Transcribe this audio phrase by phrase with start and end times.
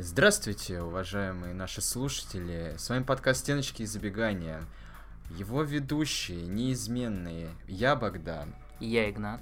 [0.00, 2.74] Здравствуйте, уважаемые наши слушатели.
[2.78, 4.62] С вами подкаст «Стеночки и забегания».
[5.36, 8.54] Его ведущие, неизменные, я Богдан.
[8.78, 9.40] И я Игнат.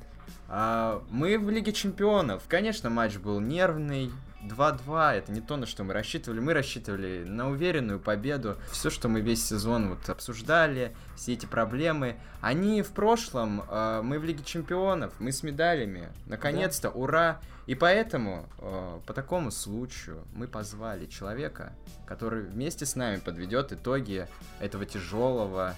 [0.48, 2.45] А, мы в Лиге Чемпионов.
[2.48, 4.11] Конечно, матч был нервный,
[4.46, 6.41] 2-2 это не то, на что мы рассчитывали.
[6.41, 8.57] Мы рассчитывали на уверенную победу.
[8.71, 13.62] Все, что мы весь сезон вот обсуждали, все эти проблемы, они в прошлом.
[13.68, 16.09] Э, мы в Лиге Чемпионов, мы с медалями.
[16.27, 16.95] Наконец-то, да.
[16.95, 17.40] ура!
[17.67, 21.72] И поэтому, э, по такому случаю, мы позвали человека,
[22.07, 24.29] который вместе с нами подведет итоги
[24.61, 25.75] этого тяжелого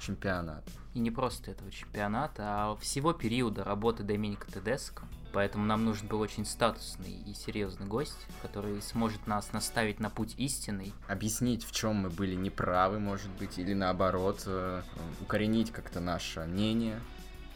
[0.00, 0.68] чемпионата.
[0.94, 5.04] И не просто этого чемпионата, а всего периода работы Доминика Тедеско.
[5.32, 10.34] Поэтому нам нужен был очень статусный и серьезный гость, который сможет нас наставить на путь
[10.38, 10.92] истинный.
[11.06, 14.82] Объяснить, в чем мы были неправы, может быть, или наоборот, э,
[15.20, 17.00] укоренить как-то наше мнение.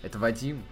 [0.03, 0.62] Это Вадим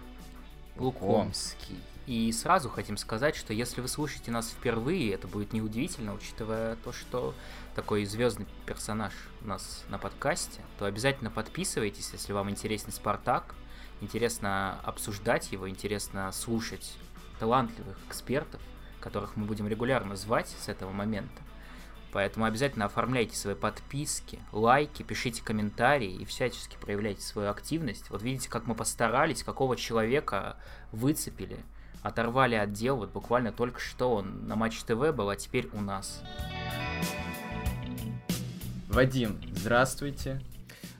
[0.77, 1.79] Лукомский.
[2.07, 6.91] И сразу хотим сказать, что если вы слушаете нас впервые, это будет неудивительно, учитывая то,
[6.91, 7.33] что
[7.75, 13.55] такой звездный персонаж у нас на подкасте, то обязательно подписывайтесь, если вам интересен Спартак,
[14.01, 16.93] интересно обсуждать его, интересно слушать
[17.39, 18.61] талантливых экспертов,
[18.99, 21.41] которых мы будем регулярно звать с этого момента.
[22.11, 28.09] Поэтому обязательно оформляйте свои подписки, лайки, пишите комментарии и всячески проявляйте свою активность.
[28.09, 30.57] Вот видите, как мы постарались, какого человека
[30.91, 31.57] выцепили,
[32.01, 32.97] оторвали отдел.
[32.97, 36.21] Вот буквально только что он на Матч ТВ был, а теперь у нас.
[38.89, 40.41] Вадим, здравствуйте.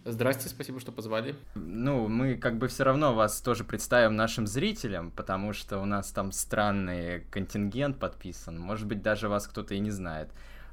[0.04, 1.36] Здрасте, спасибо, что позвали.
[1.54, 6.12] Ну, мы как бы все равно вас тоже представим нашим зрителям, потому что у нас
[6.12, 8.60] там странный контингент подписан.
[8.60, 10.30] Может быть, даже вас кто-то и не знает.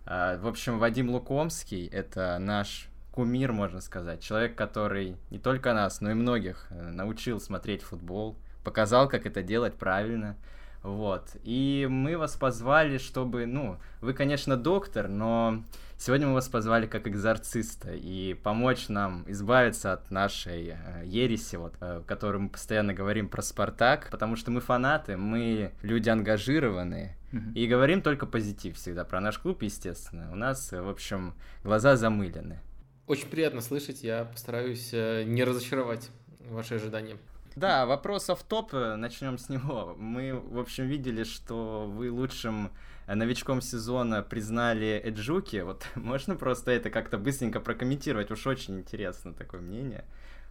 [0.06, 4.22] А, в общем, Вадим Лукомский— это наш кумир, можно сказать.
[4.22, 9.42] Человек, который не только нас, но и многих э, научил смотреть футбол, показал, как это
[9.42, 10.36] делать правильно—
[10.82, 11.28] вот.
[11.42, 15.62] И мы вас позвали, чтобы, ну, вы, конечно, доктор, но
[15.98, 21.74] сегодня мы вас позвали как экзорциста и помочь нам избавиться от нашей э, ереси, вот,
[21.80, 27.16] э, которую мы постоянно говорим про Спартак, потому что мы фанаты, мы люди ангажированные,
[27.54, 30.30] и говорим только позитив всегда про наш клуб, естественно.
[30.32, 32.60] У нас, в общем, глаза замылены.
[33.06, 36.10] Очень приятно слышать, я постараюсь э, не разочаровать
[36.50, 37.16] ваши ожидания.
[37.58, 39.96] Да, вопросов топ, э, начнем с него.
[39.98, 42.70] Мы, в общем, видели, что вы лучшим
[43.08, 45.62] э, новичком сезона признали Эджуки.
[45.62, 48.30] Вот можно просто это как-то быстренько прокомментировать?
[48.30, 50.04] Уж очень интересно такое мнение.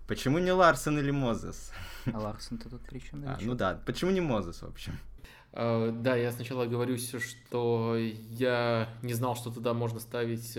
[0.06, 1.72] Почему не Ларсон или Мозес?
[2.14, 3.24] А Ларсон-то тут при чем?
[3.26, 4.98] А, ну да, почему не Мозес, в общем?
[5.54, 10.58] Uh, да, я сначала говорю, что я не знал, что туда можно ставить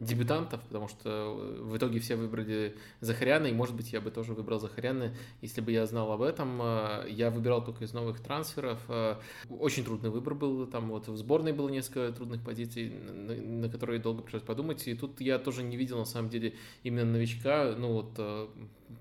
[0.00, 4.58] дебютантов, потому что в итоге все выбрали Захаряна, и, может быть, я бы тоже выбрал
[4.58, 6.60] Захаряна, если бы я знал об этом.
[6.62, 8.80] Э, я выбирал только из новых трансферов.
[8.88, 9.16] Э,
[9.50, 14.22] очень трудный выбор был, там вот в сборной было несколько трудных позиций, на, которые долго
[14.22, 18.12] пришлось подумать, и тут я тоже не видел, на самом деле, именно новичка, ну вот
[18.16, 18.48] э,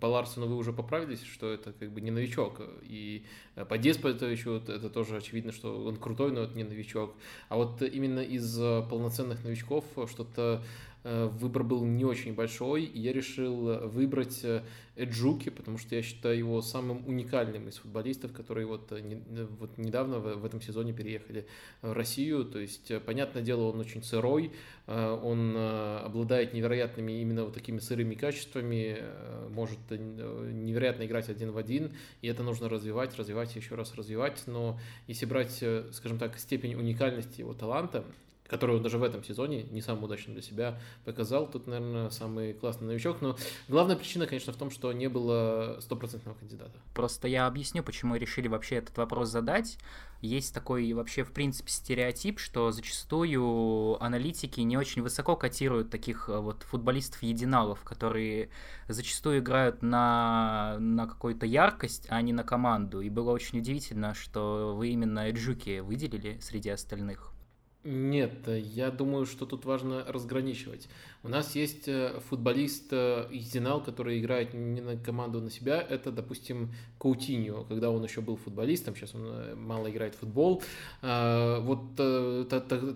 [0.02, 2.62] по Ларсону вы уже поправились, что это как бы не новичок.
[2.84, 3.26] И
[3.70, 7.16] по Деспотовичу это тоже очевидно, что он крутой, но это не новичок.
[7.48, 8.56] А вот именно из
[8.88, 10.62] полноценных новичков что-то Э,
[11.04, 14.64] выбор был не очень большой, и я решил выбрать э,
[14.98, 19.16] Эджуки, потому что я считаю его самым уникальным из футболистов, которые вот, э, не,
[19.60, 21.48] вот недавно в, в этом сезоне переехали
[21.82, 22.44] в Россию.
[22.44, 24.52] То есть, понятное дело, он очень сырой,
[24.88, 28.98] он обладает невероятными именно вот такими сырыми качествами,
[29.52, 34.44] может невероятно играть один в один, и это нужно развивать, развивать еще раз развивать.
[34.48, 38.04] Но если брать, скажем так, степень уникальности его таланта,
[38.50, 41.50] который он даже в этом сезоне не самым удачным для себя показал.
[41.50, 43.22] Тут, наверное, самый классный новичок.
[43.22, 43.38] Но
[43.68, 46.80] главная причина, конечно, в том, что не было стопроцентного кандидата.
[46.94, 49.78] Просто я объясню, почему решили вообще этот вопрос задать.
[50.22, 56.40] Есть такой вообще, в принципе, стереотип, что зачастую аналитики не очень высоко котируют таких э,
[56.40, 58.50] вот футболистов-единалов, которые
[58.90, 63.00] зачастую играют на, на какую-то яркость, а не на команду.
[63.00, 67.32] И было очень удивительно, что вы именно Эджуки выделили среди остальных.
[67.86, 70.90] Нет, я думаю, что тут важно разграничивать.
[71.24, 75.82] У нас есть э, футболист Единал, который играет не на команду, а на себя.
[75.82, 80.62] Это, допустим, Каутиньо, когда он еще был футболистом, сейчас он э, мало играет в футбол.
[81.02, 82.46] А, вот э,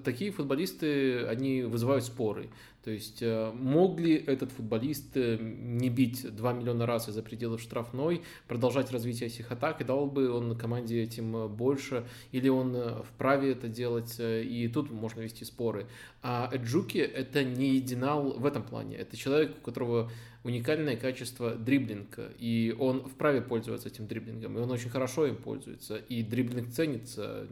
[0.04, 2.50] такие футболисты, они вызывают споры.
[2.84, 7.62] То есть э, мог ли этот футболист э, не бить 2 миллиона раз из-за пределов
[7.62, 13.04] штрафной, продолжать развитие этих атак, и дал бы он команде этим э, больше, или он
[13.04, 15.88] вправе это делать, и тут можно вести споры.
[16.24, 18.96] А Эджуки это не единал в этом плане.
[18.96, 20.10] Это человек, у которого
[20.44, 25.96] уникальное качество дриблинга, и он вправе пользоваться этим дриблингом, и он очень хорошо им пользуется,
[25.96, 27.48] и дриблинг ценится,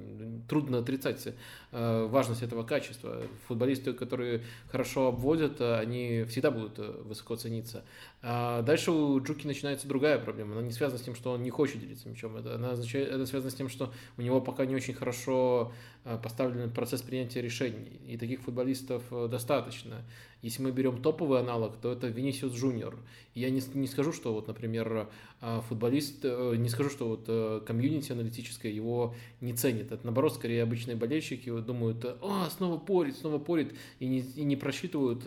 [0.49, 1.25] трудно отрицать
[1.71, 3.23] э, важность этого качества.
[3.47, 7.83] Футболисты, которые хорошо обводят, они всегда будут э, высоко цениться.
[8.23, 10.53] А дальше у Джуки начинается другая проблема.
[10.53, 12.35] Она не связана с тем, что он не хочет делиться мячом.
[12.37, 15.71] Это, она это связано с тем, что у него пока не очень хорошо
[16.05, 17.99] э, поставлен процесс принятия решений.
[18.07, 20.03] И таких футболистов э, достаточно.
[20.41, 22.97] Если мы берем топовый аналог, то это Винисиус Джуниор.
[23.35, 25.09] Я не, не скажу, что вот, например,
[25.41, 29.91] э, футболист, не скажу, что вот комьюнити аналитическое его не ценит.
[29.91, 34.55] Это наоборот, скорее обычные болельщики думают, о, снова порет, снова порет, и не, и не
[34.55, 35.23] просчитывают,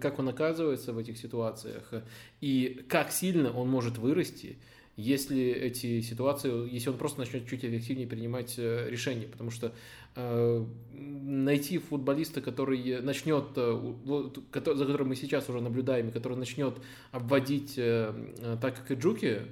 [0.00, 1.92] как он оказывается в этих ситуациях
[2.40, 4.56] и как сильно он может вырасти,
[4.96, 9.72] если эти ситуации, если он просто начнет чуть эффективнее принимать э, решения, потому что э,
[10.14, 13.94] найти футболиста, который начнет, э,
[14.54, 16.74] за которым мы сейчас уже наблюдаем, который начнет
[17.12, 19.42] обводить э, э, так, как и Джуки,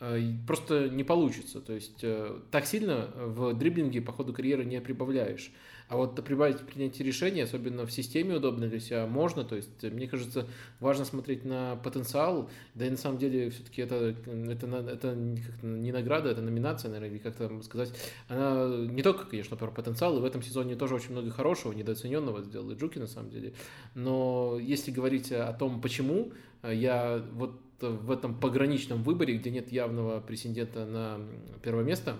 [0.00, 1.60] э, просто не получится.
[1.60, 5.50] То есть э, так сильно в дриблинге по ходу карьеры не прибавляешь.
[5.92, 9.44] А вот прибавить принятие решения, особенно в системе удобно для себя, можно.
[9.44, 10.46] То есть, мне кажется,
[10.80, 12.48] важно смотреть на потенциал.
[12.74, 15.14] Да и на самом деле, все-таки это, это, это
[15.62, 17.92] не награда, это номинация, наверное, или как-то сказать.
[18.28, 22.40] Она не только, конечно, про потенциал, и в этом сезоне тоже очень много хорошего, недооцененного
[22.40, 23.52] сделал и Джуки, на самом деле.
[23.94, 30.20] Но если говорить о том, почему, я вот в этом пограничном выборе, где нет явного
[30.20, 31.20] претендента на
[31.62, 32.16] первое место,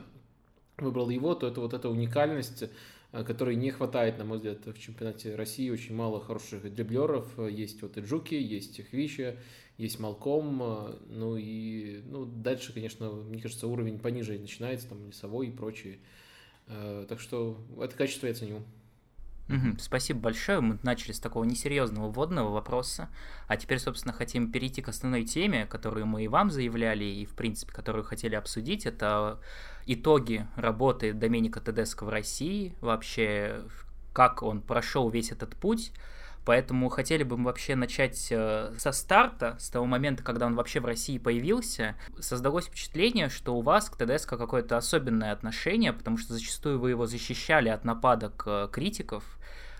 [0.76, 2.66] выбрал его, то это вот эта уникальность Э,
[3.12, 5.68] которой не хватает, на мой взгляд, в чемпионате России.
[5.68, 7.38] Очень мало хороших дриблеров.
[7.38, 9.36] Есть вот и Джуки, есть Хвища,
[9.76, 10.62] есть Малком.
[10.62, 15.98] Э, ну и ну, дальше, конечно, мне кажется, уровень пониже начинается, там Лесовой и прочие.
[16.68, 18.62] Э, так что это качество я ценю.
[19.48, 20.60] Угу, спасибо большое.
[20.60, 23.08] Мы начали с такого несерьезного вводного вопроса,
[23.48, 27.34] а теперь, собственно, хотим перейти к основной теме, которую мы и вам заявляли, и, в
[27.34, 28.86] принципе, которую хотели обсудить.
[28.86, 29.40] Это
[29.86, 33.62] итоги работы Доменика Тедеско в России, вообще,
[34.12, 35.92] как он прошел весь этот путь.
[36.44, 40.80] Поэтому хотели бы мы вообще начать э, со старта, с того момента, когда он вообще
[40.80, 41.94] в России появился.
[42.18, 47.06] Создалось впечатление, что у вас к ТДСК какое-то особенное отношение, потому что зачастую вы его
[47.06, 49.24] защищали от нападок э, критиков,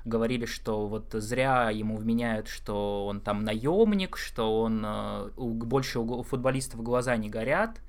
[0.04, 6.22] говорили, что вот зря ему вменяют, что он там наемник, что он э, больше у
[6.22, 7.80] футболистов глаза не горят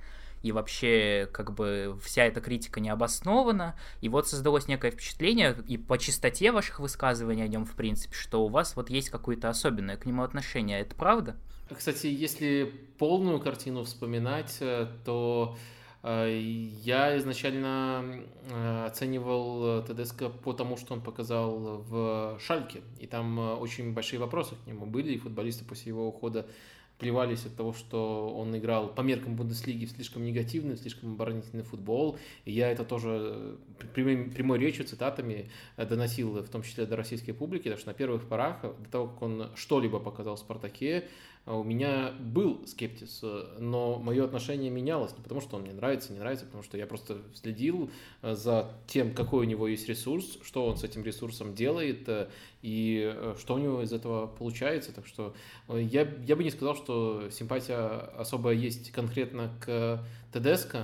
[0.43, 5.77] и вообще как бы вся эта критика не обоснована, и вот создалось некое впечатление и
[5.77, 9.97] по чистоте ваших высказываний о нем, в принципе, что у вас вот есть какое-то особенное
[9.97, 11.37] к нему отношение, это правда?
[11.73, 15.57] Кстати, если полную картину вспоминать, э, то
[16.03, 16.39] э,
[16.83, 22.81] я изначально э, оценивал ТДСК по тому, что он показал в Шальке.
[22.99, 26.45] И там очень большие вопросы к нему были, и футболисты после его ухода
[27.03, 32.17] плевались от того, что он играл по меркам Бундеслиги слишком негативный, слишком оборонительный футбол.
[32.45, 33.57] И я это тоже
[33.93, 37.93] прямой, прямой речью, цитатами э, доносил, в том числе до российской публики, потому что на
[37.93, 41.03] первых порах, до того, как он что-либо показал в «Спартаке»,
[41.45, 43.21] у меня был скептиз,
[43.59, 46.87] но мое отношение менялось не потому, что он мне нравится, не нравится, потому что я
[46.87, 47.91] просто следил
[48.21, 52.29] э, за тем, какой у него есть ресурс, что он с этим ресурсом делает э,
[52.61, 54.93] и э, что у него из этого получается.
[54.93, 55.33] Так что
[55.67, 60.01] я, я бы не сказал, что симпатия особая есть конкретно к
[60.31, 60.77] ТДСК.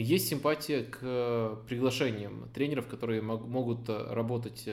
[0.00, 4.68] Есть симпатия к приглашениям тренеров, которые могут работать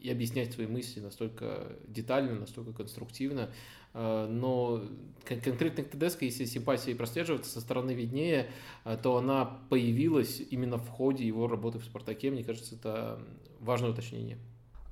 [0.00, 3.50] и объяснять свои мысли настолько детально, настолько конструктивно,
[3.92, 4.82] Э, но
[5.24, 8.50] конкретно к ТДСК, если симпатия прослеживается со стороны виднее,
[8.84, 12.30] э, то она появилась именно в ходе его работы в «Спартаке».
[12.30, 13.20] Мне кажется, это
[13.58, 14.38] важное уточнение.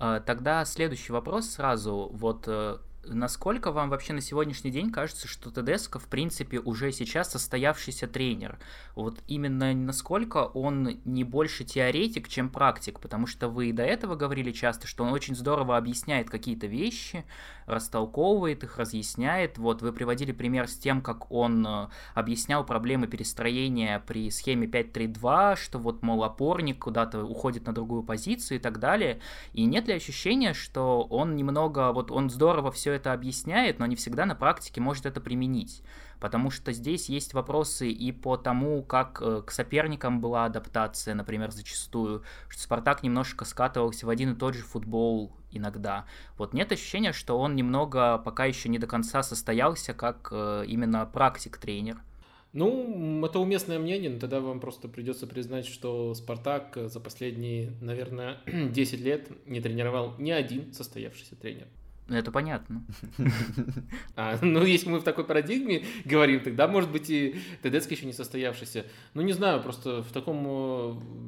[0.01, 2.11] А, тогда следующий вопрос сразу.
[2.13, 7.31] Вот э, насколько вам вообще на сегодняшний день кажется, что Тедеско, в принципе, уже сейчас
[7.33, 8.59] состоявшийся тренер?
[8.95, 13.01] Вот именно насколько он не больше теоретик, чем практик?
[13.01, 17.25] Потому что вы и до этого говорили часто, что он очень здорово объясняет какие-то вещи,
[17.67, 19.59] растолковывает их, разъясняет.
[19.59, 25.57] Вот вы приводили пример с тем, как он э, объяснял проблемы перестроения при схеме 5-3-2,
[25.57, 29.21] что вот, мол, опорник куда-то уходит на другую позицию и так далее.
[29.53, 33.97] И нет ли ощущения, что он немного, вот он здорово все это объясняет, но не
[33.97, 35.83] всегда на практике может это применить.
[36.21, 41.51] Потому что здесь есть вопросы и по тому, как э, к соперникам была адаптация, например,
[41.51, 46.07] зачастую, что Спартак немножко скатывался в один и тот же футбол иногда.
[46.37, 51.07] Вот нет ощущения, что он немного пока еще не до конца состоялся как э, именно
[51.07, 52.03] практик-тренер.
[52.53, 58.39] Ну, это уместное мнение, но тогда вам просто придется признать, что Спартак за последние, наверное,
[58.47, 61.69] 10 лет не тренировал ни один состоявшийся тренер.
[62.09, 62.83] Ну, это понятно.
[64.17, 68.13] А, ну, если мы в такой парадигме говорим, тогда, может быть, и Тедецкий еще не
[68.13, 68.87] состоявшийся.
[69.15, 70.45] Ну, не знаю, просто в таком...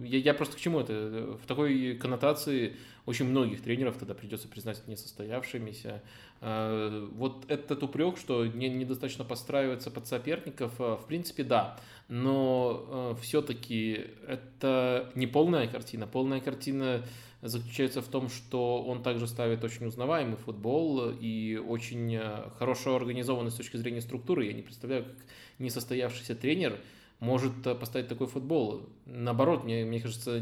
[0.02, 1.38] Э, я, я просто к чему это?
[1.42, 2.76] В такой коннотации
[3.10, 6.00] очень многих тренеров тогда придется признать несостоявшимися.
[6.40, 11.76] А, вот этот упрек, что не, недостаточно подстраиваться под соперников, э, в принципе, да.
[12.08, 16.06] Но э, все-таки это не полная картина.
[16.06, 17.04] Полная картина
[17.42, 23.50] заключается в том, что он также ставит очень узнаваемый футбол и очень э, хорошо организованный
[23.50, 24.46] с точки зрения структуры.
[24.46, 25.16] Я не представляю, как
[25.58, 26.78] несостоявшийся тренер–
[27.20, 28.88] может э, поставить такой футбол.
[29.04, 30.40] Наоборот, мне, мне кажется,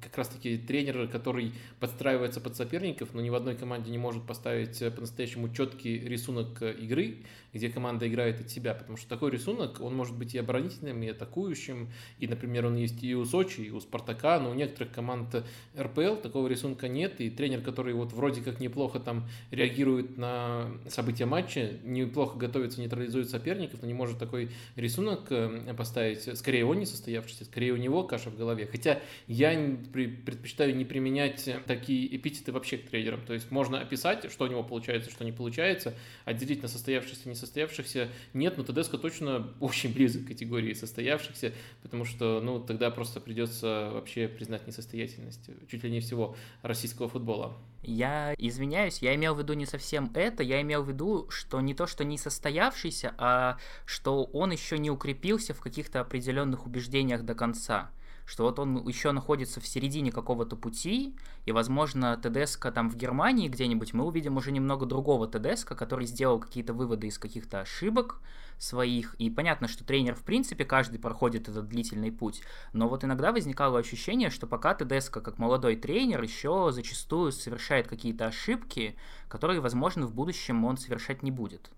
[0.00, 4.80] как раз-таки тренер, который подстраивается под соперников, но ни в одной команде не может поставить
[4.80, 7.18] э, по-настоящему четкий рисунок э, игры,
[7.52, 11.08] где команда играет от себя, потому что такой рисунок, он может быть и оборонительным, и
[11.08, 15.44] атакующим, и, например, он есть и у Сочи, и у Спартака, но у некоторых команд
[15.76, 21.26] РПЛ такого рисунка нет, и тренер, который вот вроде как неплохо там реагирует на события
[21.26, 25.32] матча, неплохо готовится, нейтрализует соперников, но не может такой рисунок
[25.76, 28.66] поставить, скорее он не состоявшийся, скорее у него каша в голове.
[28.66, 29.50] Хотя я
[29.92, 33.24] предпочитаю не применять такие эпитеты вообще к трейдерам.
[33.26, 37.28] То есть можно описать, что у него получается, что не получается, отделить на состоявшихся и
[37.30, 43.20] несостоявшихся нет, но Тедеско точно очень близок к категории состоявшихся, потому что ну, тогда просто
[43.20, 47.56] придется вообще признать несостоятельность чуть ли не всего российского футбола.
[47.82, 51.74] Я извиняюсь, я имел в виду не совсем это, я имел в виду, что не
[51.74, 53.56] то, что не состоявшийся, а
[53.86, 57.90] что он еще не укрепился в каких-то определенных убеждениях до конца
[58.30, 63.48] что вот он еще находится в середине какого-то пути, и, возможно, ТДСК там в Германии
[63.48, 68.20] где-нибудь мы увидим уже немного другого ТДСК, который сделал какие-то выводы из каких-то ошибок
[68.56, 73.32] своих, и понятно, что тренер, в принципе, каждый проходит этот длительный путь, но вот иногда
[73.32, 78.94] возникало ощущение, что пока ТДСК как молодой тренер еще зачастую совершает какие-то ошибки,
[79.26, 81.72] которые, возможно, в будущем он совершать не будет.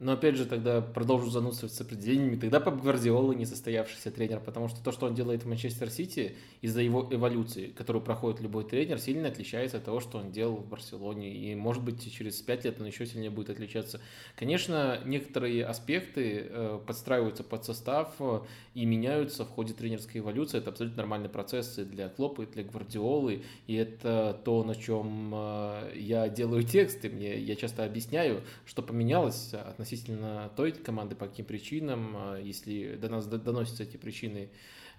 [0.00, 2.36] Но опять же, тогда продолжу занудствовать с определениями.
[2.36, 6.36] Тогда Пеп Гвардиола не состоявшийся тренер, потому что то, что он делает в Манчестер Сити,
[6.62, 10.68] из-за его эволюции, которую проходит любой тренер, сильно отличается от того, что он делал в
[10.68, 11.34] Барселоне.
[11.34, 14.00] И, может быть, через пять лет он еще сильнее будет отличаться.
[14.36, 18.40] Конечно, некоторые аспекты э, подстраиваются под состав э,
[18.74, 20.58] и меняются в ходе тренерской эволюции.
[20.58, 23.42] Это абсолютно нормальный процесс и для Клопа, и для Гвардиолы.
[23.66, 27.10] И это то, на чем э, я делаю тексты.
[27.10, 32.96] Мне, я часто объясняю, что поменялось относительно относительно той команды, по каким причинам, а, если
[32.96, 34.50] до нас доносятся эти причины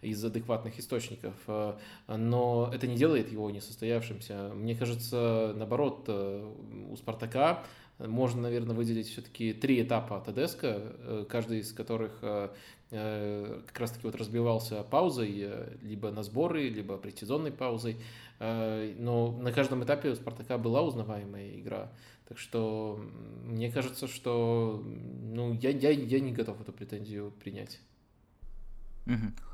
[0.01, 1.77] из адекватных источников, а,
[2.07, 4.51] но это не делает его несостоявшимся.
[4.55, 6.53] Мне кажется, наоборот, э,
[6.89, 7.63] у «Спартака»
[7.99, 12.49] можно, наверное, выделить все-таки три этапа Тедеско, э, каждый из которых э,
[12.89, 15.47] как раз-таки вот разбивался паузой,
[15.83, 17.97] либо на сборы, либо предсезонной паузой.
[18.39, 21.91] Но на каждом этапе у «Спартака» была узнаваемая игра.
[22.29, 23.03] Так что
[23.43, 27.81] мне кажется, что ну, я, я, я не готов эту претензию принять.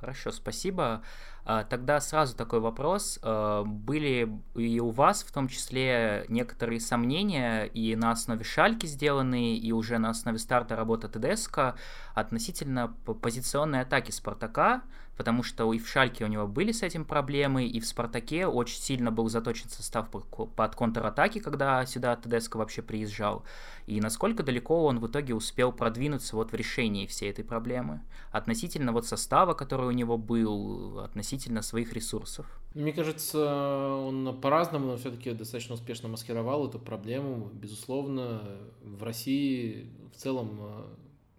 [0.01, 1.01] Хорошо, спасибо.
[1.45, 3.17] А, тогда сразу такой вопрос.
[3.21, 9.55] А, были и у вас в том числе некоторые сомнения и на основе шальки сделанные,
[9.55, 11.75] и уже на основе старта работы ТДСК
[12.13, 14.83] относительно позиционной атаки Спартака,
[15.17, 18.79] потому что и в Шальке у него были с этим проблемы, и в Спартаке очень
[18.79, 23.43] сильно был заточен состав под контратаки, когда сюда ТДСК вообще приезжал.
[23.87, 28.01] И насколько далеко он в итоге успел продвинуться вот в решении всей этой проблемы?
[28.31, 32.45] Относительно вот состава, который у него был, относительно своих ресурсов?
[32.73, 37.49] Мне кажется, он по-разному, но все-таки достаточно успешно маскировал эту проблему.
[37.53, 38.41] Безусловно,
[38.81, 40.85] в России в целом э,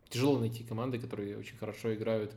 [0.09, 2.33] тяжело найти команды, которые очень хорошо играют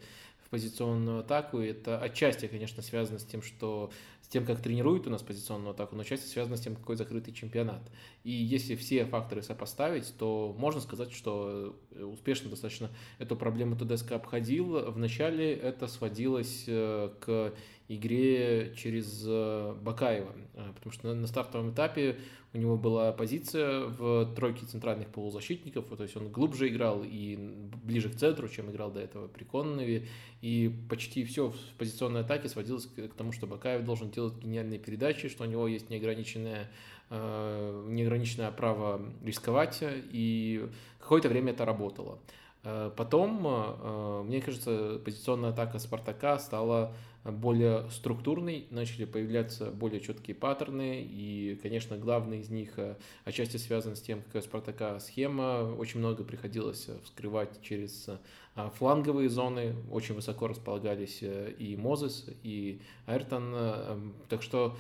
[0.50, 1.62] позиционную атаку.
[1.62, 3.92] И это отчасти, конечно, связано с тем, что
[4.22, 7.34] с тем, как тренируют у нас позиционную атаку, но отчасти связано с тем, какой закрытый
[7.34, 7.82] чемпионат.
[8.24, 14.92] И если все факторы сопоставить, то можно сказать, что успешно достаточно эту проблему ТДСК обходил.
[14.92, 17.54] Вначале это сводилось э, к
[17.90, 22.18] игре через э, Бакаева, э, потому что на стартовом этапе
[22.54, 27.36] у него была позиция в тройке центральных полузащитников, то есть он глубже играл и
[27.84, 30.08] ближе к центру, чем играл до этого при Коннове,
[30.42, 35.28] и почти все в позиционной атаке сводилось к тому, что Бакаев должен делать гениальные передачи,
[35.28, 36.72] что у него есть неограниченное,
[37.10, 40.68] э, неограниченное право рисковать, и
[41.00, 42.20] какое-то время это работало.
[42.64, 51.60] Потом, мне кажется, позиционная атака Спартака стала более структурный, начали появляться более четкие паттерны, и,
[51.62, 56.88] конечно, главный из них э, отчасти связан с тем, какая Спартака схема, очень много приходилось
[56.88, 64.42] э, вскрывать через э, фланговые зоны, очень высоко располагались и Мозес, и Айртон, эм, так
[64.42, 64.76] что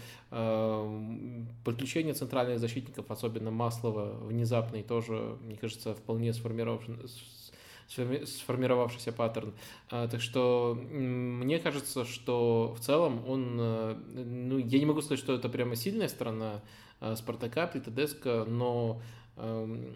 [1.63, 7.07] подключение центральных защитников, особенно Маслова, внезапный тоже, мне кажется, вполне сформирован
[7.89, 9.53] сформировавшийся паттерн.
[9.89, 15.19] А, так что мне кажется, что в целом он, э, ну, я не могу сказать,
[15.19, 16.61] что это прямо сильная сторона
[16.99, 19.01] а, Спартака, Плитодеска, но
[19.37, 19.95] эм,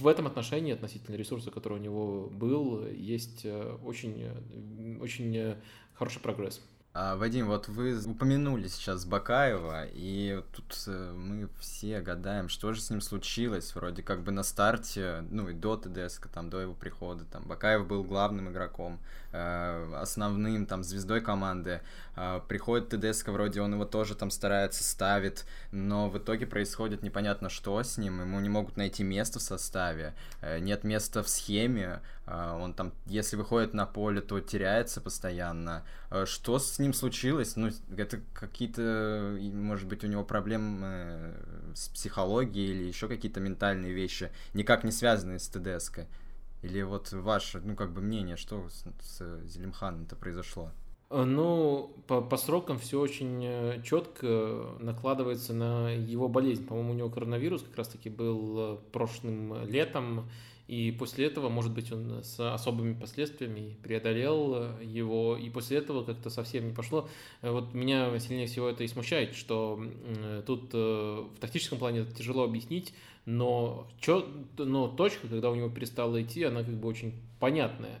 [0.00, 5.56] в этом отношении относительно ресурса, который у него был, есть э, очень, э, очень
[5.94, 6.60] хороший прогресс.
[6.94, 12.82] А, Вадим, вот вы упомянули сейчас Бакаева, и тут э, мы все гадаем, что же
[12.82, 13.74] с ним случилось.
[13.74, 17.86] Вроде как бы на старте, ну и до ТДСК, там, до его прихода, там, Бакаев
[17.86, 19.00] был главным игроком,
[19.32, 21.80] основным, там, звездой команды.
[22.14, 27.48] Э, приходит ТДСК, вроде он его тоже там старается, ставит, но в итоге происходит непонятно
[27.48, 32.00] что с ним, ему не могут найти место в составе, э, нет места в схеме,
[32.26, 35.84] э, он там, если выходит на поле, то теряется постоянно.
[36.10, 37.56] Э, что с ним случилось?
[37.56, 41.34] Ну, это какие-то, может быть, у него проблемы
[41.74, 46.00] с психологией или еще какие-то ментальные вещи, никак не связанные с ТДСК?
[46.62, 50.70] Или вот ваше, ну, как бы мнение, что с, с Зелимханом-то произошло?
[51.10, 56.64] Э, ну, по, по срокам все очень э, четко накладывается на его болезнь.
[56.64, 60.28] По-моему, у него коронавирус как раз-таки был прошлым летом,
[60.68, 66.30] и после этого, может быть, он с особыми последствиями преодолел его, и после этого как-то
[66.30, 67.08] совсем не пошло.
[67.42, 69.82] Вот меня сильнее всего это и смущает, что
[70.46, 74.26] тут э, в тактическом плане тяжело объяснить, но, чё,
[74.58, 78.00] но точка, когда у него перестала идти, она как бы очень понятная.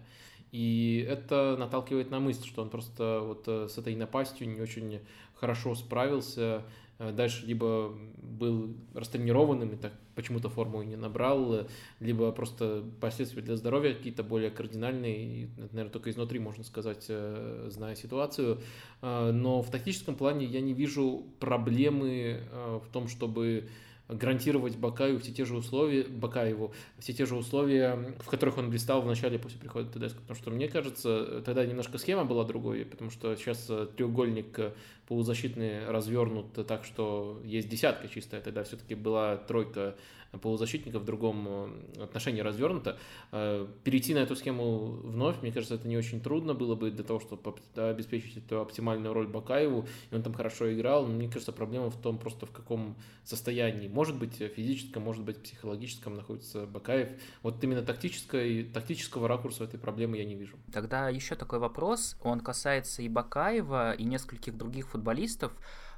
[0.50, 5.00] И это наталкивает на мысль, что он просто вот э, с этой напастью не очень
[5.34, 6.64] хорошо справился,
[7.02, 11.66] Э, дальше либо был растренированным и так почему-то форму и не набрал,
[12.00, 17.68] либо просто последствия для здоровья какие-то более кардинальные, и, наверное, только изнутри можно сказать, э,
[17.70, 18.60] зная ситуацию.
[19.00, 23.68] Э, но в тактическом плане я не вижу проблемы в том, чтобы
[24.12, 29.02] гарантировать Бакаеву все те же условия, Бакаеву все те же условия, в которых он блистал
[29.02, 30.18] в начале после прихода ТДСК.
[30.20, 34.72] Потому что, мне кажется, тогда немножко схема была другой, потому что сейчас треугольник
[35.08, 39.96] полузащитный развернут так, что есть десятка чистая, тогда все-таки была тройка
[40.40, 42.98] полузащитников в другом э, отношении развернута.
[43.32, 47.04] Э, перейти на эту схему вновь, мне кажется, это не очень трудно было бы для
[47.04, 51.06] того, чтобы обеспечить эту оптимальную роль Бакаеву, и он там хорошо играл.
[51.06, 55.42] Но мне кажется, проблема в том, просто в каком состоянии, может быть, физическом, может быть,
[55.42, 57.08] психологическом находится Бакаев.
[57.42, 60.56] Вот именно тактической, тактического ракурса этой проблемы я не вижу.
[60.72, 65.52] Тогда еще такой вопрос, он касается и Бакаева, и нескольких других футболистов.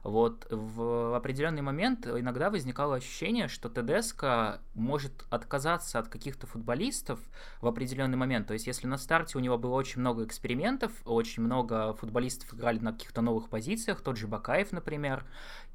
[0.05, 7.19] Вот в определенный момент иногда возникало ощущение, что ТДСК может отказаться от каких-то футболистов
[7.62, 8.47] в определенный момент.
[8.47, 12.79] То есть, если на старте у него было очень много экспериментов, очень много футболистов играли
[12.81, 15.25] на каких-то новых позициях, тот же Бакаев, например,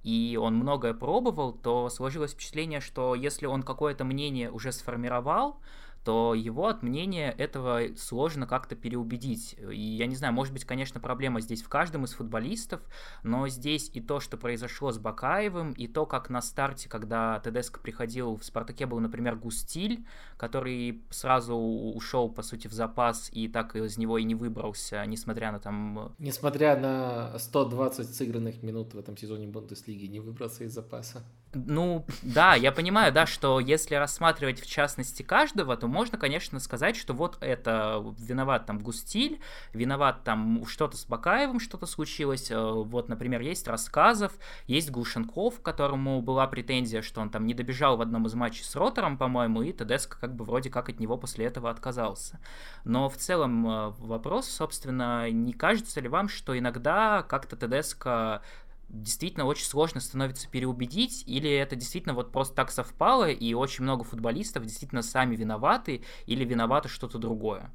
[0.04, 5.60] и он многое пробовал, то сложилось впечатление, что если он какое-то мнение уже сформировал,
[6.04, 9.56] то его от мнения этого сложно как-то переубедить.
[9.72, 12.82] И я не знаю, может быть, конечно, проблема здесь в каждом из футболистов,
[13.24, 17.80] но здесь и то, что произошло с Бакаевым, и то, как на старте, когда Тедеско
[17.80, 20.06] приходил в «Спартаке», был, например, Густиль,
[20.38, 25.52] который сразу ушел, по сути, в запас и так из него и не выбрался, несмотря
[25.52, 26.16] на там...
[26.18, 31.24] Несмотря на 120 сыгранных минут в этом сезоне Бундеслиги, не выбрался из запаса.
[31.54, 36.96] Ну, да, я понимаю, да, что если рассматривать в частности каждого, то можно, конечно, сказать,
[36.96, 39.42] что вот это виноват там Густиль,
[39.74, 42.52] виноват там что-то с Бакаевым, что-то случилось.
[42.52, 44.34] Э, вот, например, есть рассказов,
[44.68, 48.76] есть Глушенков, которому была претензия, что он там не добежал в одном из матчей с
[48.76, 52.40] Ротором, по-моему, и Тедеско как бы вроде как от него после этого отказался.
[52.84, 58.44] Но в целом э, вопрос, собственно, не кажется ли вам, что иногда как-то Тедеско
[58.90, 64.04] действительно очень сложно становится переубедить, или это действительно вот просто так совпало, и очень много
[64.04, 67.72] футболистов действительно сами виноваты, или виноваты что-то другое,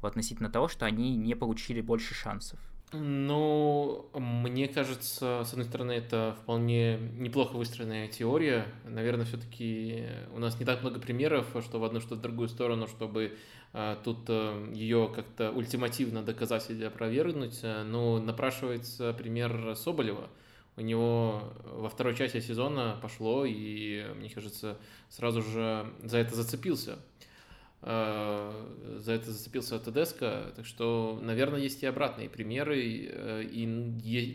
[0.00, 2.58] в относительно того, что они не получили больше шансов.
[2.94, 8.66] Ну, мне кажется, с одной стороны, это вполне неплохо выстроенная теория.
[8.84, 12.86] Наверное, все-таки у нас не так много примеров, что в одну, что в другую сторону,
[12.88, 13.38] чтобы
[13.72, 17.60] а, тут а, ее как-то ультимативно доказать или опровергнуть.
[17.62, 20.28] Но напрашивается пример Соболева–
[20.76, 24.78] у него во второй части сезона пошло, и, мне кажется,
[25.10, 26.98] сразу же за это зацепился.
[27.82, 34.34] э, за это зацепился Тедеско, так что, наверное, есть и обратные примеры, э, и,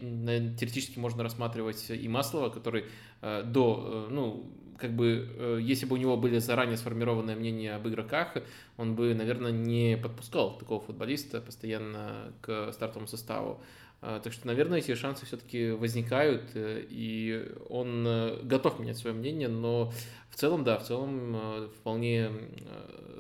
[0.59, 2.85] теоретически можно рассматривать и Маслова, который
[3.21, 8.37] э, до, ну, как бы, если бы у него были заранее сформированные мнения об игроках,
[8.77, 13.59] он бы, наверное, не подпускал такого футболиста постоянно к стартовому составу.
[13.99, 18.03] Так что, наверное, эти шансы все-таки возникают, и он
[18.43, 19.91] готов менять свое мнение, но
[20.29, 22.29] в целом, да, в целом вполне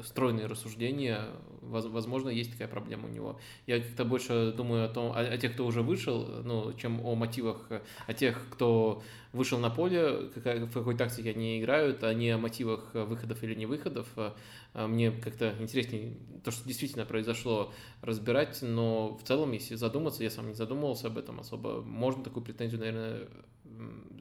[0.03, 1.25] стройные рассуждения.
[1.61, 3.39] Возможно, есть такая проблема у него.
[3.65, 7.15] Я как-то больше думаю о том, о, о тех, кто уже вышел, ну, чем о
[7.15, 7.69] мотивах,
[8.05, 9.01] о тех, кто
[9.37, 13.55] вышел на поле, какая, в какой тактике они играют, а не о мотивах выходов или
[13.55, 14.07] не выходов.
[14.73, 17.71] А мне как-то интереснее то, что действительно произошло,
[18.01, 22.43] разбирать, но в целом, если задуматься, я сам не задумывался об этом особо, можно такую
[22.43, 23.27] претензию, наверное,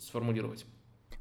[0.00, 0.64] сформулировать.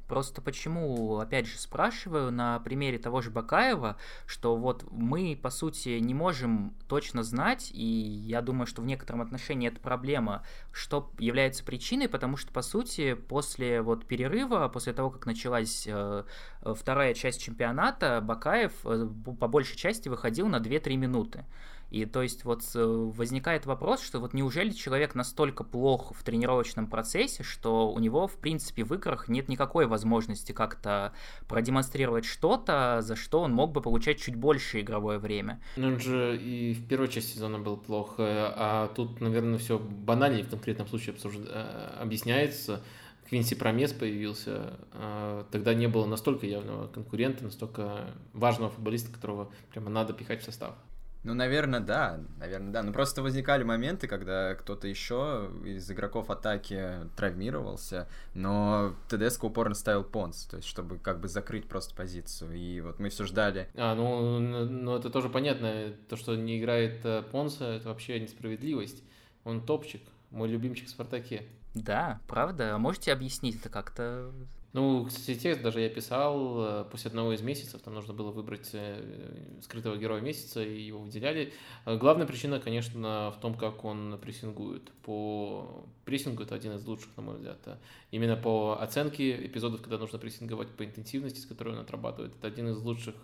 [0.08, 5.98] Просто почему, опять же, спрашиваю на примере того же Бакаева, что вот мы, по сути,
[5.98, 11.64] не можем точно знать, и я думаю, что в некотором отношении это проблема, что является
[11.64, 16.24] причиной, потому что, по сути, после вот перерыва, после того, как началась э,
[16.62, 19.08] вторая часть чемпионата, Бакаев э,
[19.40, 21.44] по большей части выходил на 2-3 минуты.
[21.90, 26.88] И то есть вот э, возникает вопрос, что вот неужели человек настолько плох в тренировочном
[26.88, 31.12] процессе, что у него в принципе в играх нет никакой возможности как-то
[31.48, 35.60] продемонстрировать что-то, за что он мог бы получать чуть больше игровое время.
[35.76, 40.44] Ну он же и в первой части сезона был плох, а тут, наверное, все банальнее
[40.44, 41.38] в конкретном случае обсужд...
[41.46, 42.82] Э, объясняется.
[43.28, 44.78] Квинси Промес появился,
[45.50, 50.76] тогда не было настолько явного конкурента, настолько важного футболиста, которого прямо надо пихать в состав.
[51.22, 52.82] Ну, наверное, да, наверное, да.
[52.82, 60.04] Но просто возникали моменты, когда кто-то еще из игроков атаки травмировался, но ТДСК упорно ставил
[60.04, 62.54] Понс, то есть чтобы как бы закрыть просто позицию.
[62.54, 63.68] И вот мы все ждали.
[63.74, 65.92] А, ну, ну это тоже понятно.
[66.08, 69.02] То, что не играет э, Понса, это вообще несправедливость.
[69.44, 71.42] Он топчик, мой любимчик в Спартаке.
[71.74, 72.74] Да, правда.
[72.74, 74.32] А можете объяснить это как-то?
[74.76, 78.68] Ну, кстати, текст даже я писал э, после одного из месяцев, там нужно было выбрать
[78.74, 81.54] э, скрытого героя месяца, и его выделяли.
[81.86, 84.92] Э, главная причина, конечно, в том, как он прессингует.
[85.02, 87.56] По прессингу это один из лучших, на мой взгляд.
[88.10, 92.68] Именно по оценке эпизодов, когда нужно прессинговать, по интенсивности, с которой он отрабатывает, это один
[92.68, 93.14] из лучших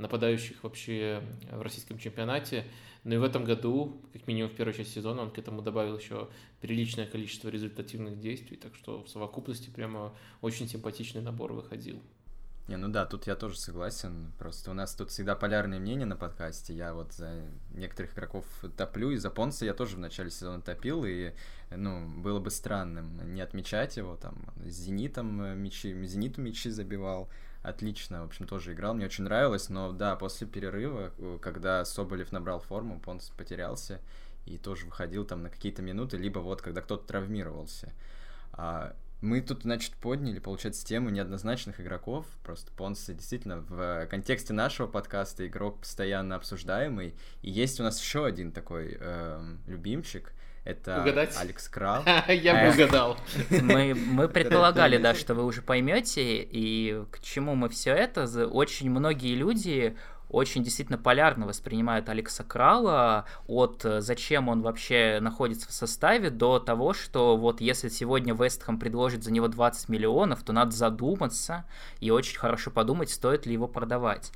[0.00, 2.64] нападающих вообще в российском чемпионате.
[3.04, 5.96] Но и в этом году, как минимум в первой части сезона, он к этому добавил
[5.96, 6.28] еще
[6.60, 12.02] приличное количество результативных действий, так что в совокупности прямо очень симпатичный набор выходил.
[12.68, 14.32] Не, ну да, тут я тоже согласен.
[14.38, 16.72] Просто у нас тут всегда полярные мнения на подкасте.
[16.72, 17.42] Я вот за
[17.74, 18.44] некоторых игроков
[18.76, 21.32] топлю, и за Понса я тоже в начале сезона топил, и,
[21.74, 27.28] ну, было бы странным не отмечать его, там, с Зенитом мячи, Зениту мячи забивал,
[27.62, 32.32] отлично, в общем, тоже играл, мне очень нравилось, но да, после перерыва, э, когда Соболев
[32.32, 34.00] набрал форму, Понс потерялся
[34.46, 37.92] и тоже выходил там на какие-то минуты, либо вот когда кто-то травмировался.
[38.52, 42.26] А, мы тут, значит, подняли, получается, тему неоднозначных игроков.
[42.42, 47.14] Просто Понс действительно в контексте нашего подкаста игрок постоянно обсуждаемый.
[47.42, 50.32] И есть у нас еще один такой э, любимчик.
[50.64, 51.36] Это Угадать?
[51.38, 52.04] Алекс Крал.
[52.28, 53.16] Я бы угадал.
[53.50, 58.26] Мы, мы предполагали, да, что вы уже поймете, и к чему мы все это.
[58.46, 59.96] Очень многие люди
[60.30, 66.60] очень действительно полярно воспринимают Алекса Крала от э, зачем он вообще находится в составе до
[66.60, 71.64] того, что вот если сегодня Вестхэм предложит за него 20 миллионов, то надо задуматься
[71.98, 74.30] и очень хорошо подумать, стоит ли его продавать.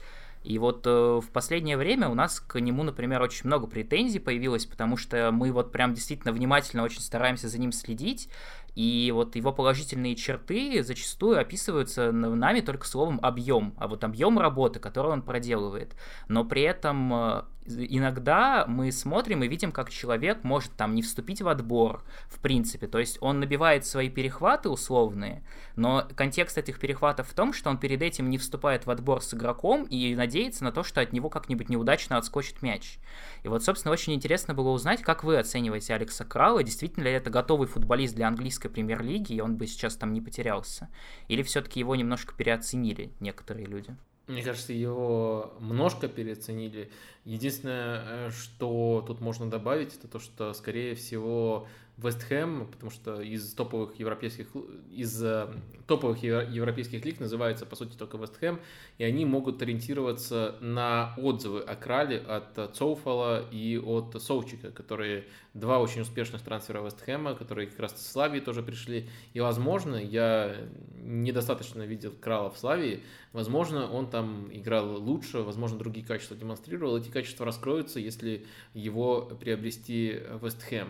[0.44, 4.66] И вот э, в последнее время у нас к нему, например, очень много претензий появилось,
[4.66, 8.28] потому что мы вот прям действительно внимательно очень стараемся за ним следить,
[8.74, 14.80] и вот его положительные черты зачастую описываются нами только словом объем, а вот объем работы,
[14.80, 15.94] которую он проделывает.
[16.28, 21.40] Но при этом э, иногда мы смотрим и видим, как человек может там не вступить
[21.40, 22.86] в отбор, в принципе.
[22.86, 25.44] То есть он набивает свои перехваты условные,
[25.76, 29.32] но контекст этих перехватов в том, что он перед этим не вступает в отбор с
[29.34, 32.98] игроком и надеется на то, что от него как-нибудь неудачно отскочит мяч.
[33.42, 37.30] И вот, собственно, очень интересно было узнать, как вы оцениваете Алекса Крала, действительно ли это
[37.30, 40.88] готовый футболист для английской премьер-лиги, и он бы сейчас там не потерялся.
[41.28, 43.96] Или все-таки его немножко переоценили некоторые люди?
[44.26, 46.90] Мне кажется, его немножко переоценили.
[47.24, 53.20] Единственное, э, что тут можно добавить, это то, что, скорее всего, Вест Хэм, потому что
[53.20, 54.48] из топовых европейских,
[54.90, 55.46] из э,
[55.86, 58.58] топовых европейских лиг называется, по сути, только Вест Хэм,
[58.98, 65.78] и они могут ориентироваться на отзывы о Крале от Цоуфала и от Соучика, которые два
[65.78, 70.56] очень успешных трансфера Вест Хэма, которые как раз в Славии тоже пришли, и, возможно, я
[70.96, 77.08] недостаточно видел Крала в Славии, возможно, он там играл лучше, возможно, другие качества демонстрировал, эти
[77.08, 80.88] качества раскроются, если его приобрести Вест Хэм.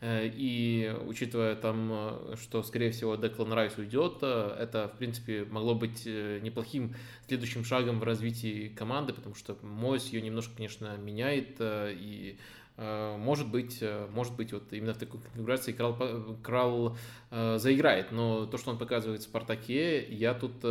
[0.00, 5.44] Э, и учитывая там, э, что, скорее всего, Деклан Райс уйдет, э, это, в принципе,
[5.44, 6.94] могло быть неплохим
[7.26, 12.38] следующим шагом в развитии команды, потому что Мойс ее немножко, конечно, меняет, и
[12.80, 15.98] может быть, может быть, вот именно в такой конфигурации Крал,
[16.42, 16.96] Крал
[17.30, 20.64] заиграет, но то, что он показывает в Спартаке, я тут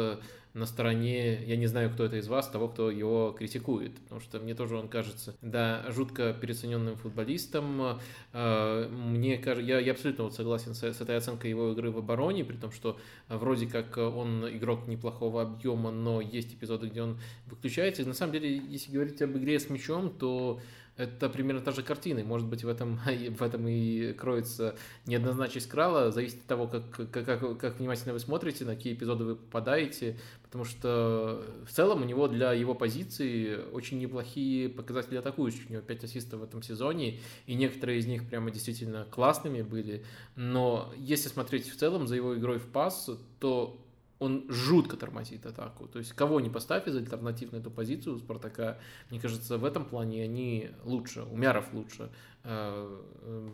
[0.53, 4.39] на стороне, я не знаю, кто это из вас, того, кто его критикует, потому что
[4.39, 7.99] мне тоже он кажется, да, жутко переоцененным футболистом.
[8.33, 11.99] Э, мне кажется, я, я абсолютно вот согласен с, с этой оценкой его игры в
[11.99, 17.19] обороне, при том, что вроде как он игрок неплохого объема, но есть эпизоды, где он
[17.45, 18.01] выключается.
[18.01, 20.59] И на самом деле, если говорить об игре с мячом, то
[20.99, 22.21] это примерно та же картина.
[22.25, 22.99] Может быть, в этом,
[23.37, 26.11] в этом и кроется неоднозначность Крала.
[26.11, 30.19] Зависит от того, как, как, как, как внимательно вы смотрите, на какие эпизоды вы попадаете.
[30.43, 35.69] Потому что в целом у него для его позиции очень неплохие показатели атакующих.
[35.69, 40.03] У него 5 ассистов в этом сезоне, и некоторые из них прямо действительно классными были.
[40.35, 43.09] Но если смотреть в целом за его игрой в пас,
[43.39, 43.79] то
[44.19, 45.87] он жутко тормозит атаку.
[45.87, 48.77] То есть кого не поставь из альтернатив на эту позицию у Спартака,
[49.09, 52.09] мне кажется, в этом плане они лучше, Умяров лучше.
[52.43, 52.97] Э,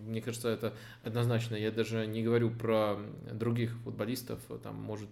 [0.05, 0.73] мне кажется, это
[1.03, 1.55] однозначно.
[1.55, 2.97] Я даже не говорю про
[3.31, 5.09] других футболистов, там, может,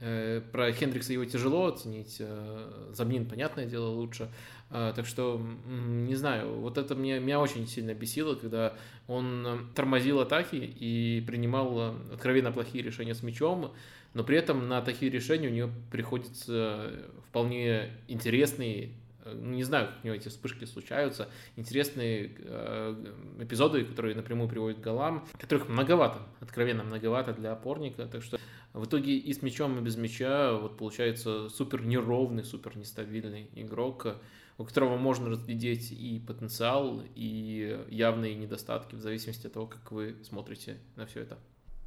[0.00, 4.30] э, про Хендрикса его тяжело оценить, э, Замнин, понятное дело, лучше.
[4.70, 8.74] Так что, не знаю, вот это мне, меня очень сильно бесило, когда
[9.06, 13.72] он тормозил атаки и принимал откровенно плохие решения с мячом,
[14.18, 16.90] но при этом на такие решения у нее приходится
[17.28, 18.90] вполне интересные,
[19.24, 24.48] э, ну, не знаю, как у него эти вспышки случаются, интересные э, эпизоды, которые напрямую
[24.48, 28.40] приводят к голам, которых многовато, откровенно многовато для опорника, так что
[28.72, 34.16] в итоге и с мячом, и без мяча вот получается супер неровный, супер нестабильный игрок,
[34.58, 40.16] у которого можно разглядеть и потенциал, и явные недостатки, в зависимости от того, как вы
[40.24, 41.38] смотрите на все это.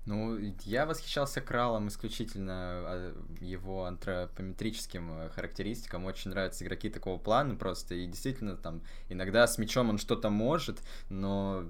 [0.06, 6.06] Ну, я восхищался Кралом исключительно а, его антропометрическим э, характеристикам.
[6.06, 7.94] Очень нравятся игроки такого плана просто.
[7.94, 11.66] И действительно, там, иногда с мячом он что-то может, но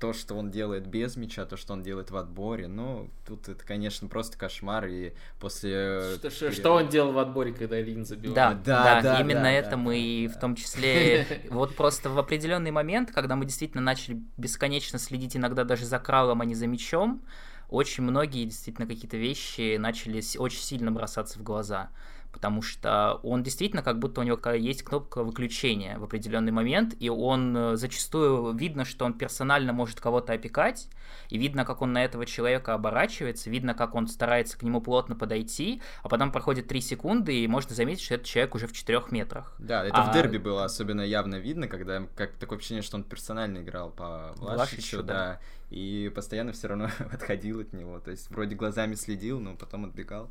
[0.00, 3.64] то, что он делает без мяча, то, что он делает в отборе, ну, тут это,
[3.64, 4.86] конечно, просто кошмар.
[4.86, 6.16] И после...
[6.16, 8.34] Что, что, что он делал в отборе, когда Ильин забил?
[8.34, 11.26] Да, да, да, да именно да, это да, мы и в том числе...
[11.50, 16.40] Вот просто в определенный момент, когда мы действительно начали бесконечно следить иногда даже за Кралом,
[16.40, 17.22] а не за мячом,
[17.68, 21.90] очень многие действительно какие-то вещи начали очень сильно бросаться в глаза
[22.38, 27.08] потому что он действительно как будто у него есть кнопка выключения в определенный момент, и
[27.08, 30.88] он э, зачастую видно, что он персонально может кого-то опекать,
[31.30, 35.16] и видно, как он на этого человека оборачивается, видно, как он старается к нему плотно
[35.16, 39.02] подойти, а потом проходит 3 секунды, и можно заметить, что этот человек уже в 4
[39.10, 39.56] метрах.
[39.58, 40.08] Да, это а...
[40.08, 44.32] в дерби было особенно явно видно, когда как такое ощущение, что он персонально играл по
[44.36, 49.40] Влашичу, да, да, и постоянно все равно отходил от него, то есть вроде глазами следил,
[49.40, 50.30] но потом отбегал.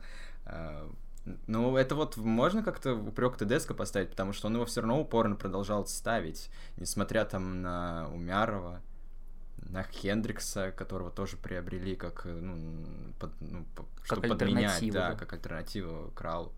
[1.47, 5.35] Ну, это вот можно как-то упрек Тедеско поставить, потому что он его все равно упорно
[5.35, 8.81] продолжал ставить, несмотря там на Умярова,
[9.69, 12.85] на Хендрикса, которого тоже приобрели как, ну,
[13.19, 16.53] под, ну как чтобы подменять, да, да, как альтернативу Кралу.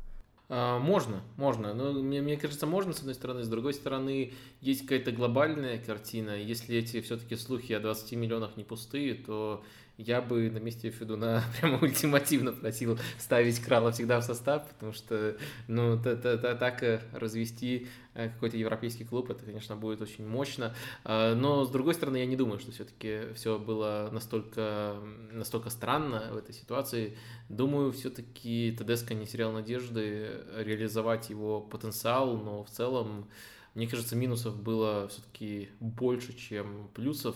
[0.49, 1.73] А, можно, можно.
[1.73, 3.43] Но мне, мне кажется, можно, с одной стороны.
[3.43, 6.31] С другой стороны, есть какая-то глобальная картина.
[6.31, 9.63] Если эти все-таки слухи о 20 миллионах не пустые, то
[9.99, 15.35] я бы на месте Федуна прямо ультимативно просил ставить Крала всегда в состав, потому что,
[15.67, 20.73] ну, так э, развести э, какой-то европейский клуб, это, конечно, будет очень мощно.
[21.03, 24.95] А, но, с другой стороны, я не думаю, что все-таки все было настолько,
[25.33, 27.17] настолько странно в этой ситуации.
[27.49, 33.27] Думаю, все-таки ТДСК не терял надежды реализовать его потенциал, но в целом,
[33.75, 37.35] мне кажется, минусов было все-таки больше, чем плюсов.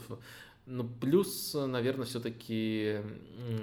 [0.65, 2.99] Ну, плюс, наверное, все-таки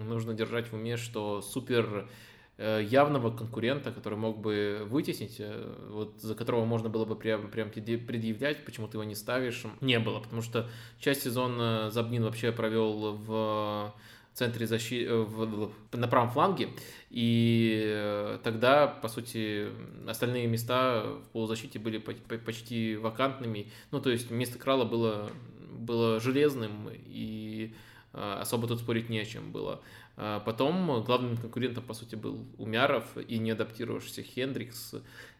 [0.04, 2.10] нужно держать в уме, что супер
[2.58, 7.50] э, явного конкурента, который мог бы вытеснить, э, вот за которого можно было бы прям,
[7.50, 12.52] прям предъявлять, почему ты его не ставишь, не было, потому что часть сезона Забнин вообще
[12.52, 13.94] провел в
[14.34, 16.68] центре защиты, э, на правом фланге,
[17.08, 19.68] и тогда, по сути,
[20.06, 25.30] остальные места в полузащите были почти вакантными, ну, то есть место Крала было
[25.70, 27.74] было железным, и
[28.12, 29.80] особо тут спорить не о чем было.
[30.16, 34.96] Потом главным конкурентом, по сути, был Умяров и не адаптировавшийся Хендрикс.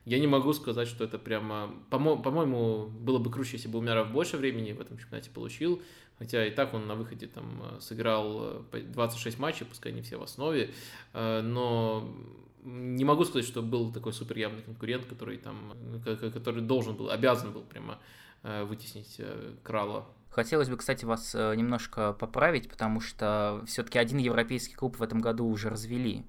[0.06, 1.74] Я не могу сказать, что это прямо...
[1.90, 5.82] По-моему, было бы круче, если бы Умяров больше времени в этом чемпионате получил.
[6.18, 10.70] Хотя и так он на выходе там сыграл 26 матчей, пускай не все в основе.
[11.12, 12.08] Но
[12.62, 17.52] не могу сказать, что был такой супер явный конкурент, который там, который должен был, обязан
[17.52, 17.98] был прямо
[18.42, 19.20] вытеснить
[19.62, 20.06] Крала.
[20.30, 25.20] Хотелось бы, кстати, вас э, немножко поправить, потому что все-таки один европейский клуб в этом
[25.20, 26.24] году уже развели.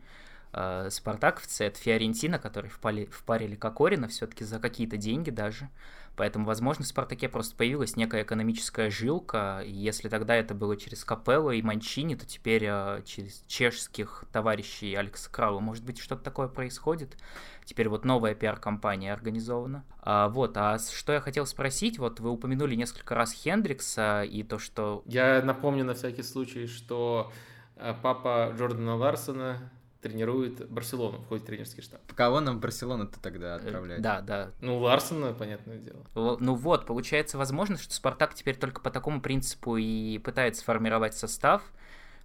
[0.90, 5.70] Спартаковцы, это Фиорентина, которые впали, впарили Кокорина все-таки за какие-то деньги даже.
[6.16, 11.52] Поэтому, возможно, в «Спартаке» просто появилась некая экономическая жилка, если тогда это было через Капелло
[11.52, 17.18] и Манчини, то теперь э, через чешских товарищей Алекса Краула, может быть, что-то такое происходит.
[17.66, 19.86] Теперь вот новая пиар-компания организована.
[20.02, 24.60] А, вот, а что я хотел спросить, вот вы упомянули несколько раз Хендрикса и то,
[24.60, 25.04] что...
[25.06, 27.32] Я напомню на всякий случай, что
[27.78, 29.72] э, папа Джордана Ларсона
[30.02, 32.02] тренирует Барселону, входит в тренерский штаб.
[32.16, 34.02] Кого нам Барселону-то тогда Э, отправлять?
[34.02, 34.52] Да, да.
[34.62, 36.06] Ну, Ларсона, понятное дело.
[36.14, 41.16] Во- Ну вот, получается возможно, что Спартак теперь только по такому принципу и пытается формировать
[41.16, 41.62] состав,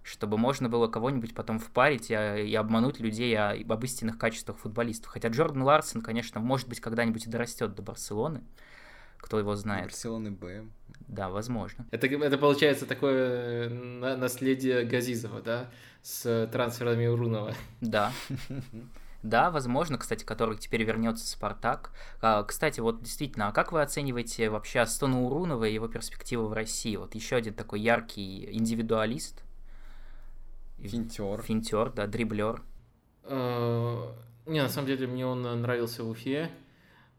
[0.03, 5.11] чтобы можно было кого-нибудь потом впарить и, и обмануть людей о- об истинных качествах футболистов.
[5.11, 8.43] Хотя Джордан Ларсон, конечно, может быть, когда-нибудь и дорастет до Барселоны.
[9.17, 9.85] Кто его знает.
[9.85, 10.65] Барселоны Б.
[11.07, 11.87] Да, возможно.
[11.91, 15.69] Это, это получается такое на- наследие Газизова, да,
[16.01, 17.53] с трансферами Урунова.
[17.81, 18.11] Да.
[19.23, 21.91] Да, возможно, кстати, который теперь вернется в Спартак.
[22.21, 26.53] А, кстати, вот действительно, а как вы оцениваете вообще Астона Урунова и его перспективы в
[26.53, 26.95] России?
[26.95, 29.41] Вот еще один такой яркий индивидуалист.
[30.79, 31.41] Финтер.
[31.41, 32.61] Финтер, да, дриблер.
[33.23, 34.07] Э,
[34.45, 36.49] Не, на самом деле мне он нравился в Уфе, э,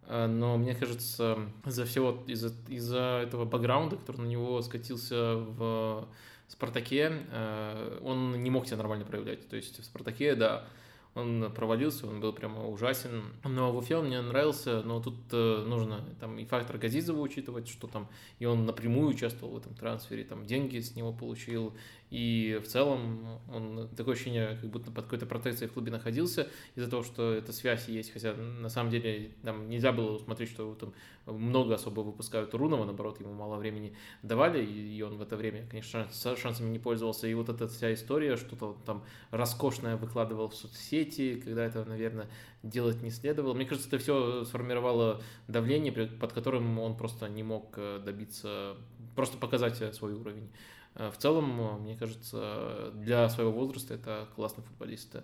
[0.07, 6.09] но мне кажется, из-за всего, из-за из-за этого бэкграунда, который на него скатился в
[6.49, 9.49] Спартаке, э, он не мог себя нормально проявлять.
[9.49, 10.67] То есть в Спартаке, да,
[11.15, 13.23] он провалился, он был прямо ужасен.
[13.45, 17.69] Но в Уфе он мне нравился, но тут э, нужно там и фактор Газизова учитывать,
[17.69, 18.09] что там
[18.39, 21.75] и он напрямую участвовал в этом трансфере, там деньги с него получил,
[22.11, 26.91] и в целом он такое ощущение, как будто под какой-то протекцией в клубе находился из-за
[26.91, 30.95] того, что эта связь есть, хотя на самом деле там нельзя было усмотреть, что там
[31.27, 36.09] много особо выпускают Урунова, наоборот, ему мало времени давали, и он в это время, конечно,
[36.11, 37.27] шанс- шансами не пользовался.
[37.27, 42.29] И вот эта вся история, что-то там роскошное выкладывал в соцсети, когда это, наверное,
[42.63, 43.55] делать не следовало.
[43.55, 48.77] Мне кажется, это все сформировало давление, под которым он просто не мог э, добиться,
[49.15, 50.49] просто показать э, свой уровень.
[50.99, 55.17] Э, В целом, э, мне кажется, для своего возраста это классный футболист.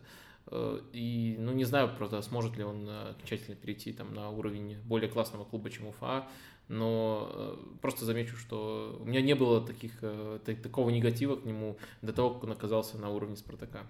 [0.47, 5.11] Э, И, ну, не знаю, правда, сможет ли он окончательно перейти там на уровень более
[5.11, 6.27] классного клуба, чем Уфа,
[6.69, 12.13] но просто замечу, что у меня не было таких, та- такого негатива к нему до
[12.13, 13.83] того, как он оказался на уровне Спартака.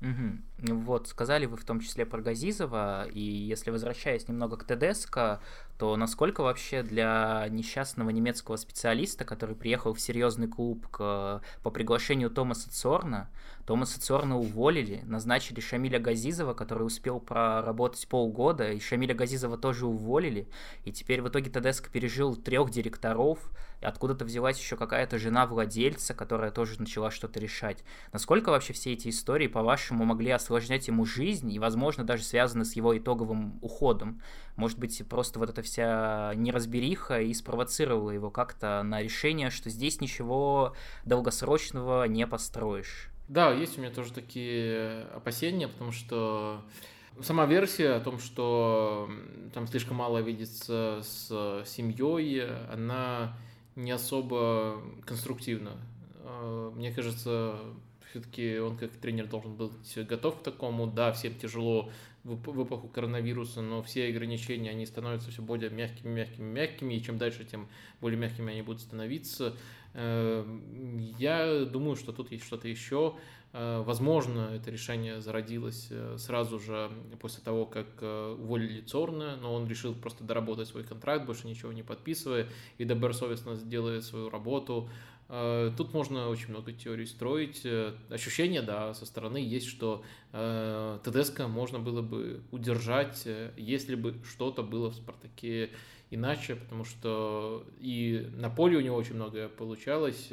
[0.00, 0.42] Мгм.
[0.84, 5.40] Вот, сказали вы в том числе про Газизова, и если возвращаясь немного к Тедеско,
[5.78, 12.30] то насколько вообще для несчастного немецкого специалиста, который приехал в серьезный клуб к- по приглашению
[12.30, 13.30] Томаса Цорна,
[13.66, 20.48] Томаса Цорна уволили, назначили Шамиля Газизова, который успел проработать полгода, и Шамиля Газизова тоже уволили,
[20.84, 23.38] и теперь в итоге Тедеско пережил трех директоров,
[23.80, 27.84] откуда-то взялась еще какая-то жена владельца, которая тоже начала что-то решать.
[28.12, 32.74] Насколько вообще все эти истории, по-вашему, могли осложнять ему жизнь и, возможно, даже связаны с
[32.74, 34.20] его итоговым уходом?
[34.56, 40.00] Может быть, просто вот эта вся неразбериха и спровоцировала его как-то на решение, что здесь
[40.00, 43.08] ничего долгосрочного не построишь?
[43.28, 46.62] Да, есть у меня тоже такие опасения, потому что
[47.20, 49.10] сама версия о том, что
[49.54, 53.36] там слишком мало видится с семьей, она
[53.74, 55.72] не особо конструктивна.
[56.24, 57.58] Э, Мне кажется,
[58.10, 60.86] все-таки он как тренер должен быть готов к такому.
[60.86, 61.90] Да, всем тяжело
[62.24, 66.94] в эп- в эпоху коронавируса, но все ограничения, они становятся все более мягкими, мягкими, мягкими,
[66.94, 67.68] и чем дальше, тем
[68.00, 69.56] более мягкими они будут становиться.
[69.94, 70.44] Э,
[71.18, 73.14] Я думаю, что тут есть что-то еще.
[73.52, 79.52] Э, Возможно, это решение зародилось э, сразу же после того, как э, уволили Цорна, но
[79.54, 82.46] он решил просто доработать свой контракт, больше ничего не подписывая,
[82.78, 84.88] и добросовестно сделает свою работу.
[85.34, 87.62] Э, Тут можно очень много теорий строить.
[87.64, 94.14] Э, Ощущение, да, со стороны есть, что э, ТДСК можно было бы удержать, если бы
[94.28, 95.70] что-то было в «Спартаке»
[96.10, 100.28] иначе, потому что и на поле у него очень многое получалось,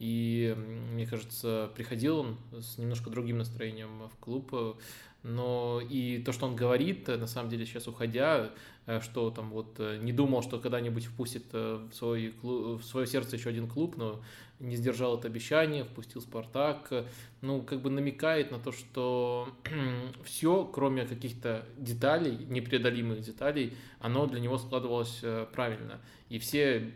[0.00, 0.54] и,
[0.92, 4.76] мне кажется, приходил он с немножко другим настроением в клуб,
[5.24, 8.50] но и то, что он говорит, э, на самом деле сейчас уходя,
[8.86, 13.06] э, что там вот э, не думал, что когда-нибудь впустит в свой, клу- в свое
[13.06, 14.20] сердце еще один клуб, но
[14.60, 16.92] не сдержал это обещание, впустил Спартак.
[17.40, 19.48] Ну, как бы намекает на то, что
[20.24, 26.00] все, кроме каких-то деталей, непреодолимых деталей, оно для него складывалось правильно.
[26.28, 26.92] И все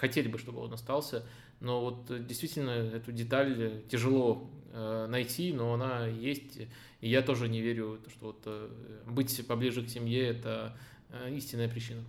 [0.00, 1.26] хотели бы, чтобы он остался.
[1.60, 6.58] Но вот действительно эту деталь тяжело э, найти, но она есть.
[7.00, 8.68] И я тоже не верю, что вот э,
[9.06, 10.76] быть поближе к семье– это
[11.30, 12.02] истинная причина.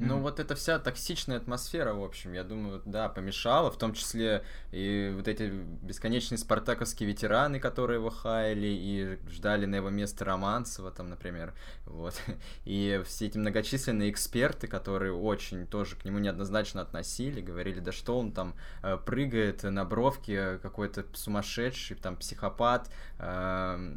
[0.00, 4.42] Ну, вот эта вся токсичная атмосфера, в общем, я думаю, да, помешала, в том числе
[4.72, 10.90] и вот эти бесконечные спартаковские ветераны, которые его хаяли и ждали на его место Романцева,
[10.90, 11.52] там, например,
[11.84, 12.14] вот,
[12.64, 18.18] и все эти многочисленные эксперты, которые очень тоже к нему неоднозначно относили, говорили, да что
[18.18, 23.96] он там э, прыгает на бровке, какой-то сумасшедший, там, психопат, э,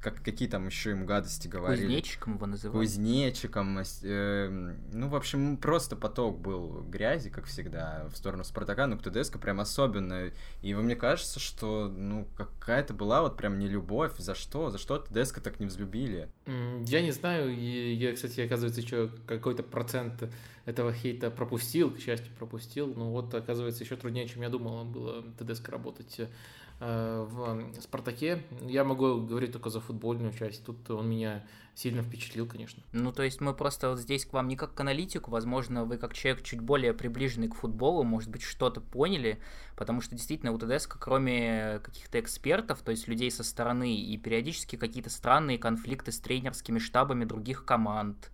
[0.00, 1.86] как, какие там еще ему гадости говорили.
[1.86, 2.78] Кузнечиком его называли.
[2.78, 3.78] Кузнечиком.
[4.02, 9.02] Э, ну, в общем, просто поток был грязи, как всегда, в сторону Спартака, но к
[9.02, 10.30] ТДСК прям особенно.
[10.62, 14.12] И мне кажется, что, ну, какая-то была вот прям не любовь.
[14.18, 14.70] За что?
[14.70, 16.28] За что ТДСК так не взлюбили?
[16.46, 17.50] Я не знаю.
[17.50, 20.30] И я, кстати, оказывается, еще какой-то процент
[20.64, 22.94] этого хейта пропустил, к счастью, пропустил.
[22.94, 26.26] Но вот, оказывается, еще труднее, чем я думал, было ТДСК работать Э,
[26.80, 28.42] в «Спартаке».
[28.62, 30.64] Я могу говорить только за футбольную часть.
[30.64, 32.82] Тут он меня сильно впечатлил, конечно.
[32.92, 35.98] Ну, то есть мы просто вот здесь к вам не как к аналитику, возможно, вы
[35.98, 39.40] как человек чуть более приближенный к футболу, может быть, что-то поняли,
[39.76, 44.76] потому что действительно у ТДСК, кроме каких-то экспертов, то есть людей со стороны, и периодически
[44.76, 48.30] какие-то странные конфликты с тренерскими штабами других команд,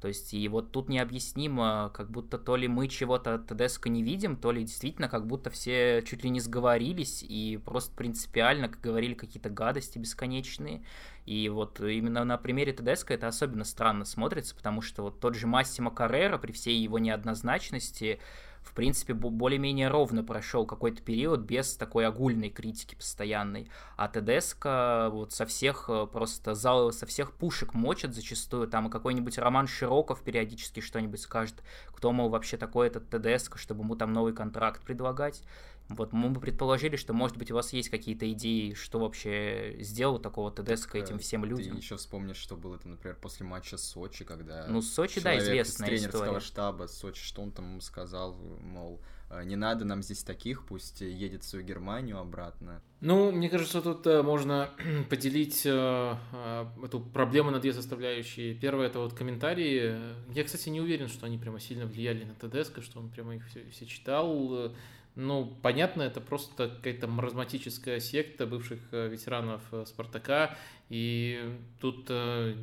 [0.00, 4.36] то есть, и вот тут необъяснимо, как будто то ли мы чего-то Тедеско не видим,
[4.36, 9.50] то ли действительно как будто все чуть ли не сговорились и просто принципиально говорили какие-то
[9.50, 10.82] гадости бесконечные.
[11.26, 15.46] И вот именно на примере Тедеско это особенно странно смотрится, потому что вот тот же
[15.46, 18.20] Массимо Каррера при всей его неоднозначности
[18.62, 23.68] в принципе, более-менее ровно прошел какой-то период без такой огульной критики постоянной.
[23.96, 28.68] А ТДСК вот со всех э, просто зал, со всех пушек мочат зачастую.
[28.68, 33.96] Там какой-нибудь Роман Широков периодически что-нибудь скажет, кто, мол, вообще такой этот ТДСК, чтобы ему
[33.96, 35.42] там новый контракт предлагать.
[35.90, 40.20] Вот мы бы предположили, что, может быть, у вас есть какие-то идеи, что вообще сделал
[40.20, 41.72] такого ТДСК этим э, всем людям.
[41.72, 45.36] Ты еще вспомнишь, что было, там, например, после матча с Сочи, когда Ну, Сочи, да,
[45.38, 46.40] известная из тренерского история.
[46.40, 51.42] штаба Сочи, что он там сказал, мол, «Э, не надо нам здесь таких, пусть едет
[51.42, 52.82] в свою Германию обратно.
[53.00, 54.70] Ну, мне кажется, тут э, можно
[55.10, 56.16] поделить э,
[56.84, 58.54] эту проблему на две составляющие.
[58.54, 59.96] Первое это вот комментарии.
[60.32, 63.46] Я, кстати, не уверен, что они прямо сильно влияли на ТДСК, что он прямо их
[63.48, 64.72] все, все читал.
[65.16, 70.56] Ну, понятно, это просто какая-то маразматическая секта бывших э, ветеранов э, Спартака,
[70.88, 72.54] и тут э,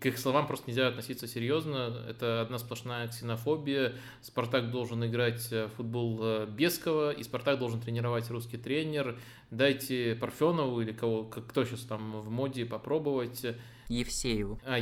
[0.00, 2.04] к их словам просто нельзя относиться серьезно.
[2.08, 3.94] Это одна сплошная ксенофобия.
[4.22, 9.18] Спартак должен играть в футбол Бескова, и Спартак должен тренировать русский тренер.
[9.50, 13.46] Дайте Парфенову или кого, кто сейчас там в моде попробовать.
[13.88, 14.60] Евсееву.
[14.64, 14.78] А,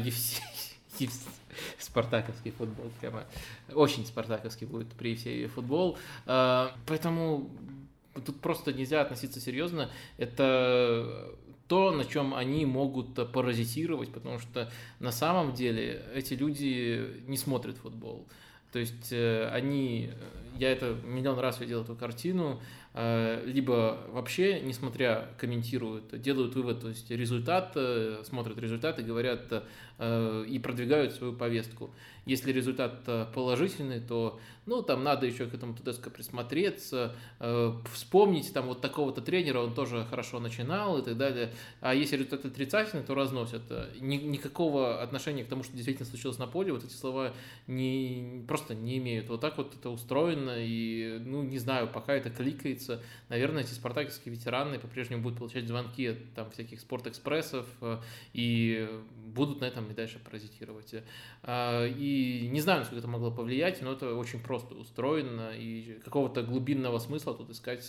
[0.98, 1.42] Евсеев
[1.78, 3.24] спартаковский футбол, прямо
[3.74, 5.98] очень спартаковский будет при всей футбол.
[6.26, 7.50] А, поэтому
[8.24, 9.90] тут просто нельзя относиться серьезно.
[10.16, 11.34] Это
[11.68, 14.70] то, на чем они могут паразитировать, потому что
[15.00, 18.26] на самом деле эти люди не смотрят футбол.
[18.72, 20.10] То есть э, они,
[20.58, 22.60] я это миллион раз видел эту картину,
[22.94, 29.62] Э, либо вообще, несмотря, комментируют, делают вывод, то есть результат, э, смотрят результаты, говорят э,
[29.98, 31.94] и продвигают свою повестку.
[32.24, 37.16] Если результат положительный, то ну, там надо еще к этому ТДСК присмотреться,
[37.92, 41.52] вспомнить там вот такого-то тренера, он тоже хорошо начинал и так далее.
[41.80, 43.62] А если результат отрицательный, то разносят.
[44.00, 47.32] Ни, никакого отношения к тому, что действительно случилось на поле, вот эти слова
[47.66, 49.28] не, просто не имеют.
[49.28, 53.02] Вот так вот это устроено, и, ну, не знаю, пока это кликает, двигается.
[53.28, 57.98] Наверное, эти спартаковские ветераны по-прежнему будут получать звонки от там, всяких спортэкспрессов э,
[58.32, 58.88] и
[59.26, 60.94] будут на этом и дальше паразитировать.
[61.42, 66.42] А, и не знаю, насколько это могло повлиять, но это очень просто устроено, и какого-то
[66.42, 67.88] глубинного смысла тут искать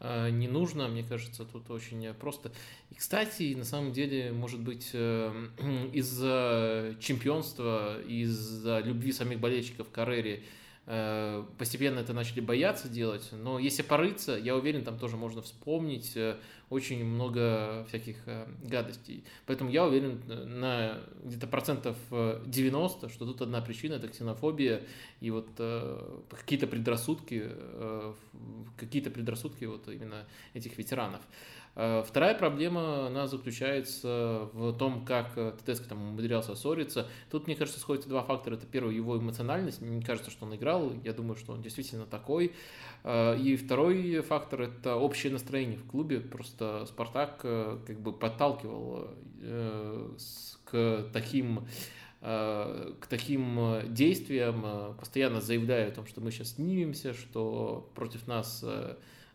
[0.00, 2.52] э, не нужно, мне кажется, тут очень просто.
[2.90, 5.48] И, кстати, на самом деле, может быть, э,
[5.92, 13.60] из-за чемпионства, из-за любви самих болельщиков к Каррере, Э, постепенно это начали бояться делать, но
[13.60, 16.36] если порыться, я уверен, там тоже можно вспомнить э,
[16.70, 19.24] очень много всяких э, гадостей.
[19.46, 24.82] Поэтому я уверен на где-то процентов 90, что тут одна причина– это ксенофобия
[25.20, 25.50] и вот
[26.30, 27.48] какие-то предрассудки,
[28.76, 31.20] какие-то предрассудки вот именно этих ветеранов.
[31.74, 37.08] Э, вторая проблема, она заключается в том, как э, Тедеско там умудрялся ссориться.
[37.30, 38.56] Тут, мне кажется, сходятся два фактора.
[38.56, 39.80] Это первый, его эмоциональность.
[39.80, 40.92] Мне кажется, что он играл.
[41.04, 42.52] Я думаю, что он действительно такой.
[43.04, 46.20] Э, и второй фактор– это общее настроение в клубе.
[46.20, 49.08] Просто Спартак как бы подталкивал
[50.64, 51.66] к таким
[52.20, 58.64] к таким действиям, постоянно заявляя о том, что мы сейчас снимемся, что против нас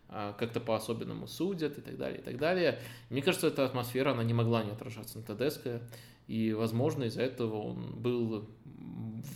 [0.08, 2.80] как-то по-особенному судят и так далее, и так далее.
[3.10, 5.82] Мне кажется, эта атмосфера, она не могла не отражаться на Тедеско,
[6.26, 8.48] и, возможно, из-за этого он был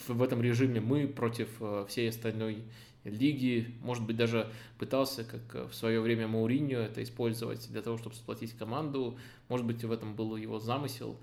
[0.08, 2.64] в этом режиме мы против э, всей остальной
[3.04, 8.14] лиги, может быть, даже пытался, как в свое время Мауриньо, это использовать для того, чтобы
[8.14, 9.18] сплотить команду,
[9.48, 11.18] может быть, в этом был его замысел.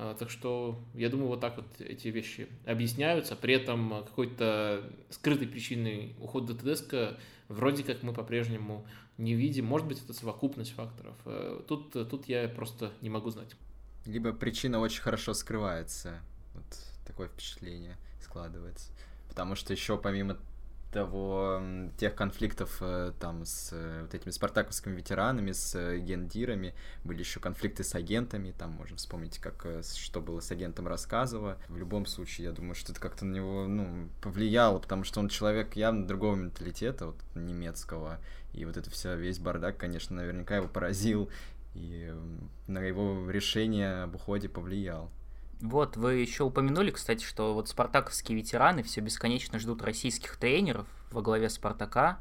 [0.00, 3.34] А, так что я думаю, вот так вот эти вещи объясняются.
[3.34, 7.18] При этом какой-то скрытой причиной ухода Тедеско
[7.48, 8.86] вроде как мы по-прежнему
[9.16, 9.64] не видим.
[9.64, 11.16] Может быть, это совокупность факторов.
[11.24, 13.56] Э, тут, тут я просто не могу знать.
[14.06, 16.20] Либо причина очень хорошо скрывается.
[16.54, 16.64] Вот
[17.04, 18.92] такое впечатление складывается.
[19.28, 20.38] Потому что еще помимо
[20.90, 21.60] того,
[21.98, 26.74] тех конфликтов э, там с э, вот этими спартаковскими ветеранами, с э, гендирами,
[27.04, 29.66] были еще конфликты с агентами, там можно вспомнить, как,
[29.96, 31.58] что было с агентом Рассказова.
[31.68, 35.28] В любом случае, я думаю, что это как-то на него, ну, повлияло, потому что он
[35.28, 38.18] человек явно другого менталитета, вот, немецкого,
[38.52, 41.30] и вот это все, весь бардак, конечно, наверняка его поразил,
[41.74, 42.12] и
[42.66, 45.10] на его решение об уходе повлиял.
[45.60, 51.20] Вот, вы еще упомянули, кстати, что вот спартаковские ветераны все бесконечно ждут российских тренеров во
[51.20, 52.20] главе Спартака.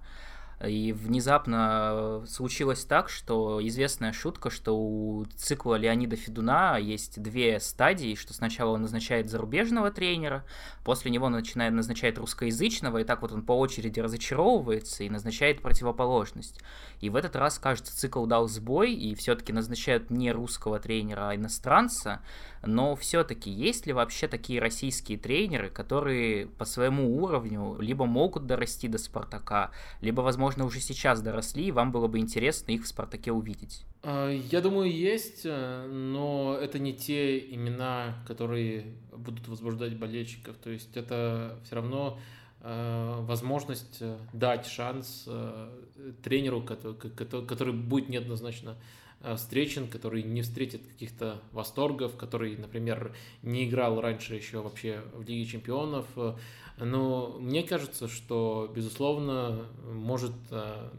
[0.65, 8.15] И внезапно случилось так, что известная шутка, что у цикла Леонида Федуна есть две стадии,
[8.15, 10.43] что сначала он назначает зарубежного тренера,
[10.83, 16.59] после него начинает назначать русскоязычного, и так вот он по очереди разочаровывается и назначает противоположность.
[17.01, 21.35] И в этот раз, кажется, цикл дал сбой, и все-таки назначают не русского тренера, а
[21.35, 22.23] иностранца,
[22.65, 28.87] но все-таки есть ли вообще такие российские тренеры, которые по своему уровню либо могут дорасти
[28.87, 33.31] до Спартака, либо, возможно, уже сейчас доросли, и вам было бы интересно их в Спартаке
[33.31, 33.85] увидеть?
[34.03, 40.55] А, я думаю, есть, э, но это не те имена, которые будут возбуждать болельщиков.
[40.57, 42.19] То есть это все равно
[42.61, 45.27] э, возможность э, дать шанс
[46.23, 46.95] тренеру, который,
[47.45, 48.77] который будет неоднозначно
[49.35, 55.45] встречен, который не встретит каких-то восторгов, который, например, не играл раньше еще вообще в Лиге
[55.45, 56.05] Чемпионов.
[56.77, 60.33] Но мне кажется, что, безусловно, может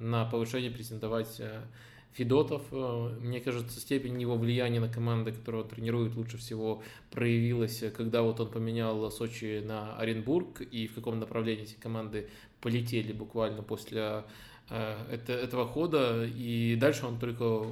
[0.01, 1.41] на повышение претендовать
[2.19, 7.85] Федотов, э, мне кажется, степень его влияния на команды, которую он тренирует, лучше всего проявилась,
[7.97, 12.29] когда вот он поменял Сочи на Оренбург, и в каком направлении эти команды
[12.61, 14.23] полетели буквально после Э,
[14.69, 17.67] это, этого хода, и дальше он только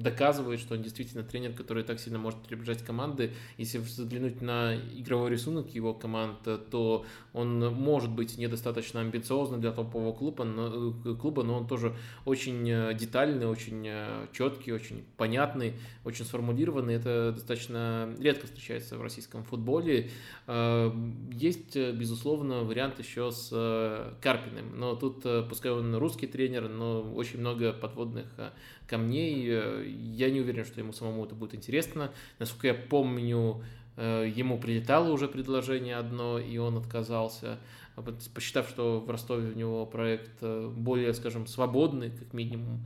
[0.00, 3.32] доказывает, что он действительно тренер, который так сильно может приближать команды.
[3.56, 6.40] Если взглянуть на игровой рисунок его команд,
[6.70, 11.94] то он может быть недостаточно амбициозным для топового клуба, но, э, клуба, но он тоже
[12.26, 13.88] очень э, детальный, очень
[14.32, 15.74] четкий, очень понятный,
[16.04, 16.94] очень сформулированный.
[16.94, 20.10] Это достаточно редко встречается в российском футболе.
[21.32, 27.38] Есть, безусловно, вариант еще с Карпиным, но тут, пускай он русский тренер, тренер, но очень
[27.38, 28.50] много подводных э,
[28.88, 29.46] камней.
[29.48, 32.10] Э, я не уверен, что ему самому это будет интересно.
[32.40, 33.62] Насколько я помню,
[33.96, 37.58] э, ему прилетало уже предложение одно, и он отказался,
[38.34, 42.84] посчитав, что в Ростове у него проект более, скажем, свободный, как минимум.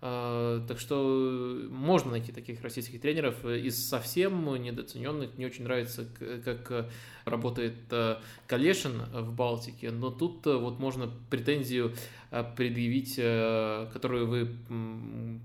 [0.00, 3.44] Так что можно найти таких российских тренеров.
[3.46, 6.06] Из совсем недооцененных мне очень нравится,
[6.44, 6.90] как
[7.24, 7.74] работает
[8.46, 11.92] Калешин в Балтике, но тут вот можно претензию
[12.30, 14.48] предъявить, э, которую вы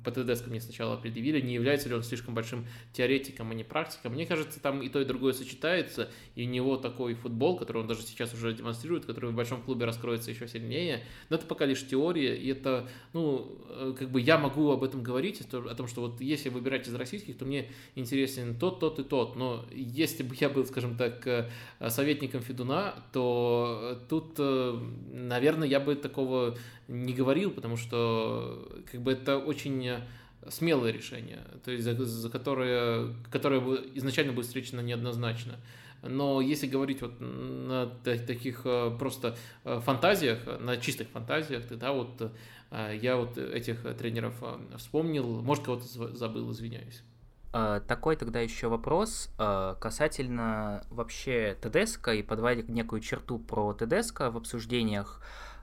[0.04, 4.14] по ТДС мне сначала предъявили, не является ли он слишком большим теоретиком, а не практиком.
[4.14, 7.88] Мне кажется, там и то, и другое сочетается, и у него такой футбол, который он
[7.88, 11.86] даже сейчас уже демонстрирует, который в большом клубе раскроется еще сильнее, но это пока лишь
[11.88, 16.02] теория, и это, ну, э, как бы я могу об этом говорить, о том, что
[16.02, 20.36] вот если выбирать из российских, то мне интересен тот, тот и тот, но если бы
[20.40, 21.52] я был, скажем так,
[21.90, 26.58] советником Федуна, то тут, наверное, я бы такого
[26.88, 30.02] не говорил, потому что как бы это очень
[30.50, 33.60] смелое решение, то есть за, за которое, которое
[33.94, 35.58] изначально будет встречено неоднозначно.
[36.04, 42.34] Но если говорить вот на таких э, просто э, фантазиях, на чистых фантазиях, тогда вот
[42.72, 44.34] э, я вот этих тренеров
[44.78, 47.04] вспомнил, может кого-то забыл, извиняюсь.
[47.52, 55.22] Такой тогда еще вопрос касательно вообще ТДСК и подводя некую черту про ТДСК в обсуждениях.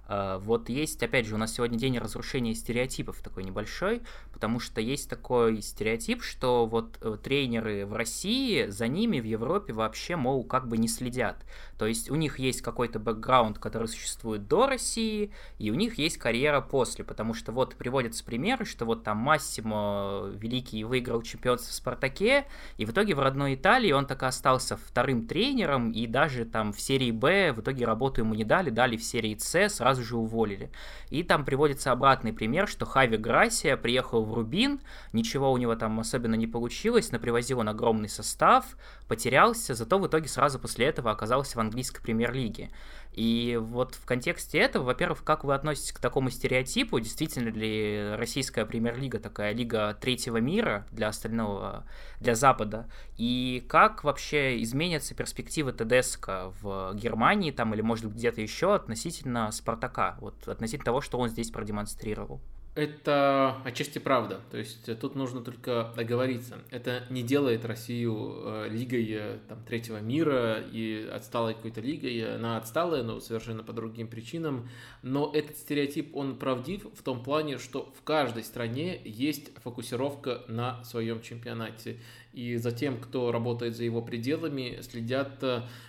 [0.08, 4.02] А, вот есть, опять же, у нас сегодня день разрушения стереотипов такой небольшой,
[4.32, 9.74] потому что есть такой стереотип, что вот э, тренеры в России за ними в Европе
[9.74, 11.44] вообще, мол, как бы не следят.
[11.78, 16.16] То есть у них есть какой-то бэкграунд, который существует до России, и у них есть
[16.16, 21.74] карьера после, потому что вот приводятся примеры, что вот там Массимо Великий выиграл чемпионство в
[21.74, 22.46] Спартаке,
[22.78, 26.72] и в итоге в родной Италии он так и остался вторым тренером, и даже там
[26.72, 30.02] в серии Б в итоге работу ему не дали, дали в серии С, сразу сразу
[30.04, 30.70] же уволили.
[31.10, 34.80] И там приводится обратный пример, что Хави Грасия приехал в Рубин,
[35.12, 38.64] ничего у него там особенно не получилось, но привозил он огромный состав,
[39.08, 42.70] потерялся, зато в итоге сразу после этого оказался в английской премьер-лиге.
[43.18, 47.00] И вот в контексте этого, во-первых, как вы относитесь к такому стереотипу?
[47.00, 51.84] Действительно ли российская премьер-лига такая лига третьего мира для остального,
[52.20, 52.86] для Запада?
[53.16, 59.50] И как вообще изменятся перспективы ТДСК в Германии там или, может быть, где-то еще относительно
[59.50, 59.87] Спартака?
[60.20, 62.40] Вот относительно того, что он здесь продемонстрировал.
[62.78, 64.40] Это отчасти правда.
[64.52, 66.58] То есть э, тут нужно только договориться.
[66.70, 72.36] Это не делает Россию э, лигой э, там, третьего мира и отсталой какой-то лигой.
[72.36, 74.68] Она отсталая, но совершенно по другим причинам.
[75.02, 80.84] Но этот стереотип, он правдив в том плане, что в каждой стране есть фокусировка на
[80.84, 81.98] своем чемпионате.
[82.32, 85.42] И за тем, кто работает за его пределами, следят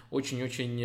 [0.10, 0.78] очень-очень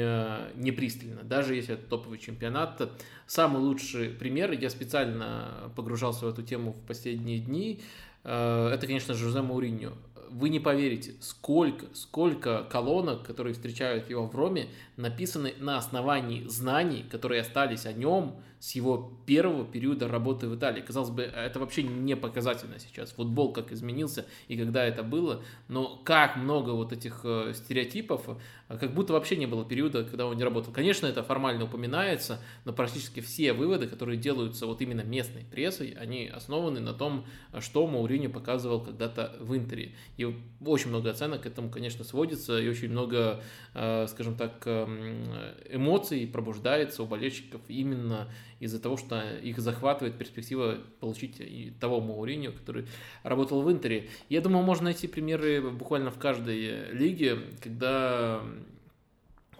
[0.56, 2.90] непристально, даже если это топовый чемпионат.
[3.26, 7.80] Самый лучший пример, я специально погружался в эту тему в последние дни,
[8.24, 9.92] э, это, конечно, Жозе Мауриньо.
[10.28, 14.66] Вы не поверите, сколько, сколько колонок, которые встречают его в Роме,
[14.96, 18.34] написаны на основании знаний, которые остались о нем
[18.64, 20.80] с его первого периода работы в Италии.
[20.80, 23.12] Казалось бы, это вообще не показательно сейчас.
[23.12, 28.26] Футбол как изменился и когда это было, но как много вот этих э, стереотипов,
[28.70, 30.72] э, как будто вообще не было периода, когда он не работал.
[30.72, 36.26] Конечно, это формально упоминается, но практически все выводы, которые делаются вот именно местной прессой, они
[36.26, 37.26] основаны на том,
[37.60, 39.92] что Мауриньо показывал когда-то в Интере.
[40.16, 40.24] И
[40.64, 43.42] очень много оценок к этому, конечно, сводится, и очень много,
[43.74, 44.66] э, скажем так,
[45.68, 48.30] эмоций пробуждается у болельщиков именно
[48.60, 52.86] из-за того, что их захватывает перспектива получить и того Мауриньо, который
[53.22, 54.08] работал в Интере.
[54.28, 58.42] Я думаю, можно найти примеры буквально в каждой лиге, когда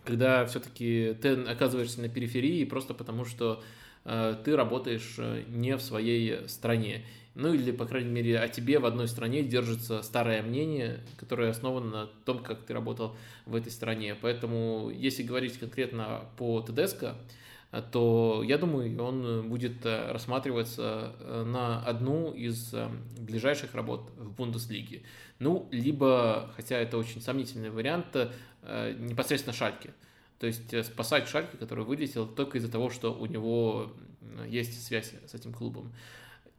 [0.05, 3.63] когда все-таки ты оказываешься на периферии просто потому, что
[4.05, 7.05] э, ты работаешь э, не в своей стране.
[7.35, 11.91] Ну или, по крайней мере, о тебе в одной стране держится старое мнение, которое основано
[11.91, 14.15] на том, как ты работал в этой стране.
[14.21, 17.17] Поэтому, если говорить конкретно по ТДСК,
[17.83, 24.33] то я думаю, он будет э, рассматриваться э, на одну из э, ближайших работ в
[24.33, 25.03] Бундеслиге.
[25.41, 28.17] Ну, либо, хотя это очень сомнительный вариант,
[28.63, 29.91] непосредственно Шальке.
[30.39, 33.93] То есть спасать Шальке, который вылетел только из-за того, что у него
[34.47, 35.93] есть связь с этим клубом.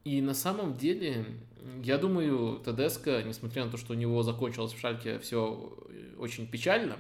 [0.04, 1.26] И на самом деле,
[1.84, 5.74] я думаю, Тедеско, несмотря на то, что у него закончилось в Шальке все
[6.20, 6.98] очень печально,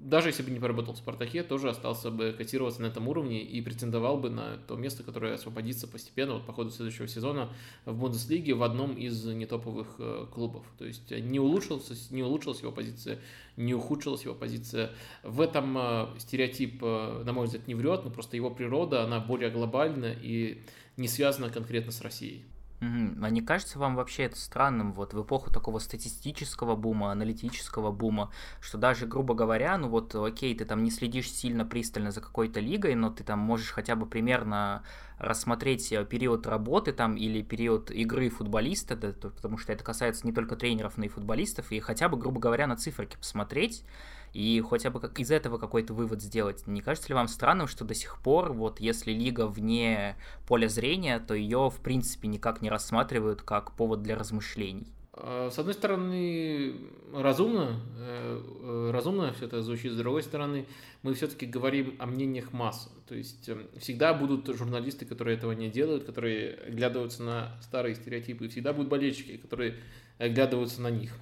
[0.00, 3.60] даже если бы не поработал в «Спартаке», тоже остался бы котироваться на этом уровне и
[3.60, 7.50] претендовал бы на то место, которое освободится постепенно вот по ходу следующего сезона
[7.84, 10.64] в Бундеслиге в одном из нетоповых э, клубов.
[10.78, 13.18] То есть не, улучшился, не улучшилась его позиция,
[13.56, 14.90] не ухудшилась его позиция.
[15.22, 19.20] В этом э, стереотип, э, на мой взгляд, не врет, но просто его природа, она
[19.20, 20.62] более глобальна и
[20.96, 22.44] не связана конкретно с Россией.
[22.80, 28.30] А не кажется вам вообще это странным вот в эпоху такого статистического бума, аналитического бума,
[28.60, 32.60] что даже, грубо говоря, ну вот, окей, ты там не следишь сильно пристально за какой-то
[32.60, 34.84] лигой, но ты там можешь хотя бы примерно
[35.18, 40.32] рассмотреть э, период работы там или период игры футболиста, да, потому что это касается не
[40.32, 43.84] только тренеров, но и футболистов, и хотя бы, грубо говоря, на циферки посмотреть,
[44.32, 46.66] и хотя бы как из этого какой-то вывод сделать.
[46.66, 50.16] Не кажется ли вам странным, что до сих пор, вот если лига вне
[50.46, 54.92] поля зрения, то ее в принципе никак не рассматривают как повод для размышлений?
[55.20, 56.76] А, с одной стороны,
[57.12, 60.66] разумно, э, э, разумно все это звучит, с другой стороны,
[61.02, 62.92] мы все-таки говорим о мнениях масс.
[63.08, 68.48] То есть эм, всегда будут журналисты, которые этого не делают, которые оглядываются на старые стереотипы,
[68.48, 69.80] всегда будут болельщики, которые
[70.18, 71.12] оглядываются на них.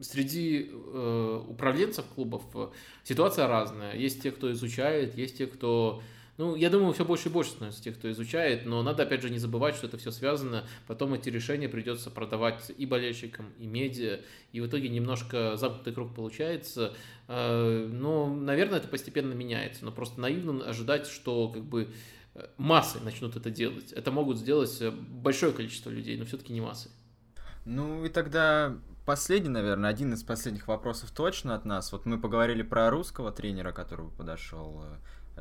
[0.00, 2.68] Среди э, управленцев клубов э,
[3.04, 3.96] ситуация разная.
[3.96, 6.02] Есть те, кто изучает, есть те, кто...
[6.38, 9.30] Ну, я думаю, все больше и больше становится тех, кто изучает, но надо, опять же,
[9.30, 10.66] не забывать, что это все связано.
[10.86, 14.20] Потом эти решения придется продавать и болельщикам, и медиа,
[14.52, 16.94] и в итоге немножко замкнутый круг получается.
[17.28, 19.84] Э, но, наверное, это постепенно меняется.
[19.84, 21.88] Но просто наивно ожидать, что как бы
[22.34, 23.92] э, массы начнут это делать.
[23.92, 26.90] Это могут сделать большое количество людей, но все-таки не массы.
[27.66, 31.92] Ну и тогда последний, наверное, один из последних вопросов точно от нас.
[31.92, 34.96] Вот мы поговорили про русского тренера, который подошел Э,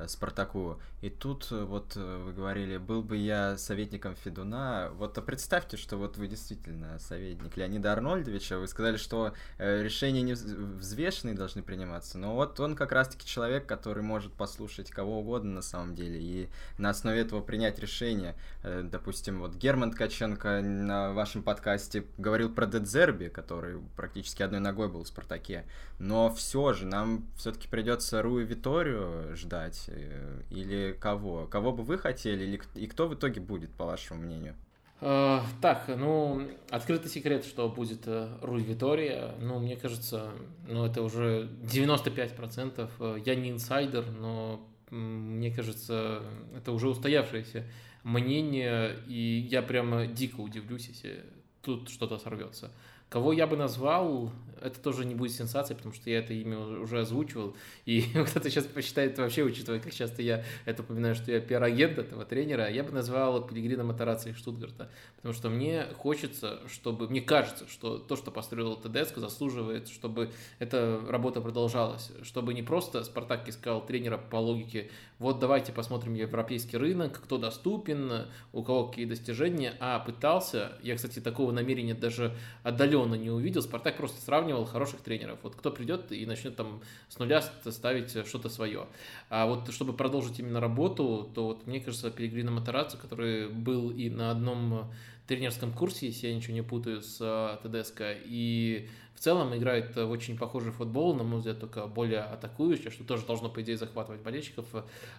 [0.07, 0.79] Спартаку.
[1.01, 4.89] И тут э, вот э, вы говорили, был бы я советником Федуна.
[4.95, 8.57] Вот а представьте, что вот вы действительно советник Леонида Арнольдовича.
[8.57, 12.17] Вы сказали, что решения не взвешенные должны приниматься.
[12.17, 16.19] Но вот он как раз-таки человек, который может послушать кого угодно на самом деле.
[16.21, 18.35] И на основе этого принять решение.
[18.63, 25.03] Допустим, вот Герман Ткаченко на вашем подкасте говорил про Дедзерби, который практически одной ногой был
[25.03, 25.65] в Спартаке.
[25.99, 31.47] Но все же нам все-таки придется Руи Виторию ждать Э, или кого?
[31.47, 34.55] Кого бы вы хотели, или и кто в итоге будет, по вашему мнению?
[35.01, 40.31] Uh, так, ну, открытый секрет, что будет uh, Руй Витория, ну, мне кажется,
[40.67, 43.21] ну, это уже 95%.
[43.25, 46.23] Я не инсайдер, но мне кажется,
[46.55, 47.65] это уже устоявшееся
[48.03, 51.25] мнение, и я прямо дико удивлюсь, если
[51.61, 52.71] тут что-то сорвется.
[53.09, 54.31] Кого я бы назвал,
[54.65, 58.65] это тоже не будет сенсацией, потому что я это имя уже озвучивал, и кто-то сейчас
[58.65, 62.91] посчитает вообще, учитывая, как часто я это упоминаю, что я пиар-агент этого тренера, я бы
[62.91, 68.31] назвал Пелигрина Матараци из Штутгарта, потому что мне хочется, чтобы, мне кажется, что то, что
[68.31, 74.89] построил Тедеско, заслуживает, чтобы эта работа продолжалась, чтобы не просто Спартак искал тренера по логике,
[75.19, 81.19] вот давайте посмотрим европейский рынок, кто доступен, у кого какие достижения, а пытался, я, кстати,
[81.19, 83.61] такого намерения даже отдаленно он не увидел.
[83.61, 85.39] Спартак просто сравнивал хороших тренеров.
[85.43, 88.87] Вот кто придет и начнет там с нуля ставить что-то свое.
[89.29, 94.09] А вот чтобы продолжить именно работу, то вот мне кажется, Пелегрино Матараццо, который был и
[94.09, 94.91] на одном
[95.27, 100.09] тренерском курсе, если я ничего не путаю, с а, ТДСК, и в целом играет в
[100.09, 104.21] очень похожий футбол, на мой взгляд, только более атакующий, что тоже должно, по идее, захватывать
[104.21, 104.65] болельщиков.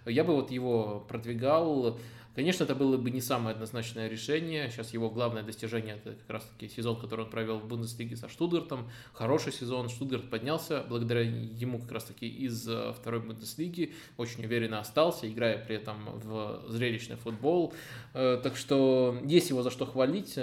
[0.04, 1.98] Я бы вот его продвигал
[2.36, 4.70] Конечно, это было бы не самое однозначное решение.
[4.70, 8.90] Сейчас его главное достижение– это как раз-таки сезон, который он провел в Бундеслиге со Штутгартом.
[9.14, 9.88] Хороший сезон.
[9.88, 13.94] Штутгарт поднялся благодаря ему как раз-таки из э, второй Бундеслиги.
[14.18, 17.72] Очень уверенно остался, играя при этом в зрелищный футбол.
[18.12, 20.38] Э, так что есть его за что хвалить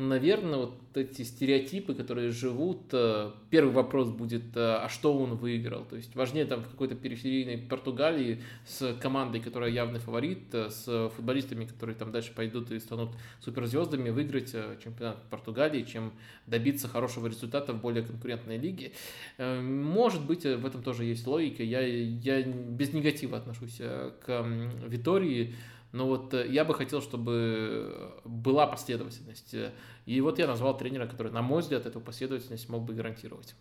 [0.00, 5.84] наверное, вот эти стереотипы, которые живут, э, первый вопрос будет, э, а что он выиграл?
[5.84, 11.10] То есть важнее там в какой-то периферийной Португалии с командой, которая явный фаворит, э, с
[11.14, 16.12] футболистами, которые там дальше пойдут и станут суперзвездами, выиграть чемпионат Португалии, чем
[16.46, 18.92] добиться хорошего результата в более конкурентной лиге.
[19.38, 21.62] Может быть, в этом тоже есть логика.
[21.62, 24.46] Я, я без негатива отношусь к
[24.88, 25.54] Витории,
[25.92, 29.54] но вот э, я бы хотел, чтобы была последовательность.
[30.06, 33.54] И вот я назвал тренера, который, на мой взгляд, эту последовательность мог бы гарантировать.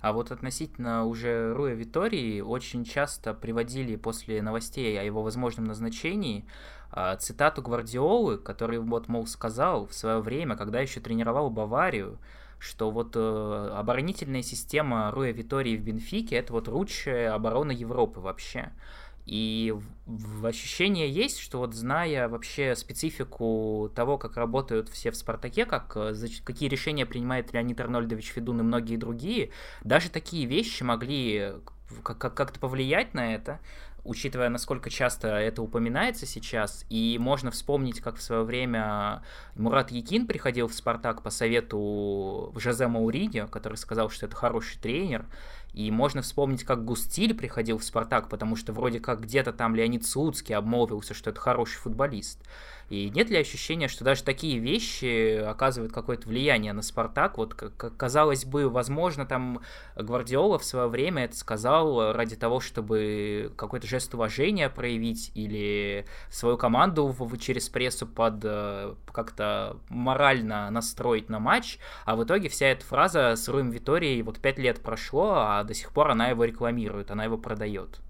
[0.00, 6.46] А вот относительно уже Руя Витории очень часто приводили после новостей о его возможном назначении
[6.90, 12.18] а, цитату Гвардиолы, который вот, мол, сказал в свое время, когда еще тренировал Баварию,
[12.60, 18.72] что вот э, оборонительная система Руя Витории в Бенфике это вот лучшая оборона Европы вообще.
[19.28, 19.74] И
[20.06, 25.92] в ощущение есть, что вот зная вообще специфику того, как работают все в «Спартаке», как,
[25.96, 26.14] э,
[26.44, 29.50] какие решения принимает Леонид Арнольдович Федун и многие другие,
[29.84, 31.52] даже такие вещи могли
[32.02, 33.60] как-то повлиять на это,
[34.02, 39.22] учитывая, насколько часто это упоминается сейчас, и можно вспомнить, как в свое время
[39.56, 45.26] Мурат Якин приходил в «Спартак» по совету Жозе Мауриньо, который сказал, что это хороший тренер,
[45.78, 50.04] и можно вспомнить, как Густиль приходил в «Спартак», потому что вроде как где-то там Леонид
[50.04, 52.42] Слуцкий обмолвился, что это хороший футболист.
[52.88, 57.36] И нет ли ощущения, что даже такие вещи оказывают какое-то влияние на Спартак?
[57.36, 59.60] Вот, казалось бы, возможно, там
[59.94, 66.56] Гвардиола в свое время это сказал ради того, чтобы какой-то жест уважения проявить или свою
[66.56, 72.84] команду через прессу под э, как-то морально настроить на матч, а в итоге вся эта
[72.84, 77.10] фраза с Руем Виторией вот пять лет прошло, а до сих пор она его рекламирует,
[77.10, 78.00] она его продает.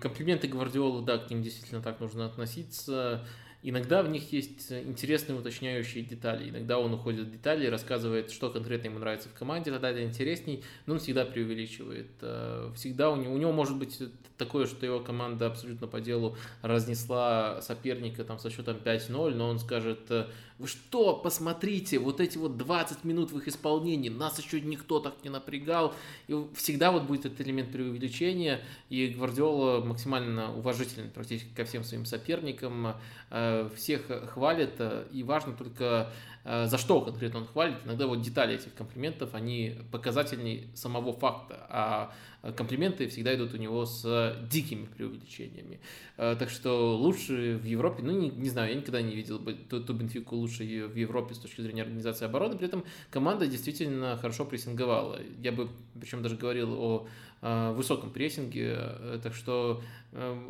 [0.00, 3.24] Комплименты Гвардиолы, да, к ним действительно так нужно относиться.
[3.64, 6.50] Иногда в них есть интересные уточняющие детали.
[6.50, 10.02] Иногда он уходит в детали и рассказывает, что конкретно ему нравится в команде, тогда это
[10.02, 12.08] интересней, но он всегда преувеличивает.
[12.22, 14.00] Э, всегда у него, у него может быть
[14.36, 19.60] такое, что его команда абсолютно по делу разнесла соперника там со счетом 5-0, но он
[19.60, 20.26] скажет, э,
[20.62, 25.14] вы что, посмотрите, вот эти вот 20 минут в их исполнении, нас еще никто так
[25.24, 25.92] не напрягал.
[26.28, 32.04] И всегда вот будет этот элемент преувеличения, и Гвардиола максимально уважительный практически ко всем своим
[32.04, 32.94] соперникам,
[33.30, 36.12] э, всех хвалит, и важно только э,
[36.44, 37.76] за что конкретно он хвалит.
[37.84, 42.12] Иногда вот детали этих комплиментов, они показательней самого факта, а
[42.56, 45.80] комплименты всегда идут у него с дикими преувеличениями.
[46.16, 49.80] Э, так что лучше в Европе, ну, не, не знаю, я никогда не видел ту,
[49.80, 54.44] ту Бенфику лучше в Европе с точки зрения организации обороны, при этом команда действительно хорошо
[54.44, 55.20] прессинговала.
[55.40, 55.68] Я бы,
[56.00, 57.06] причем даже говорил о
[57.42, 59.82] э, высоком прессинге, э, так что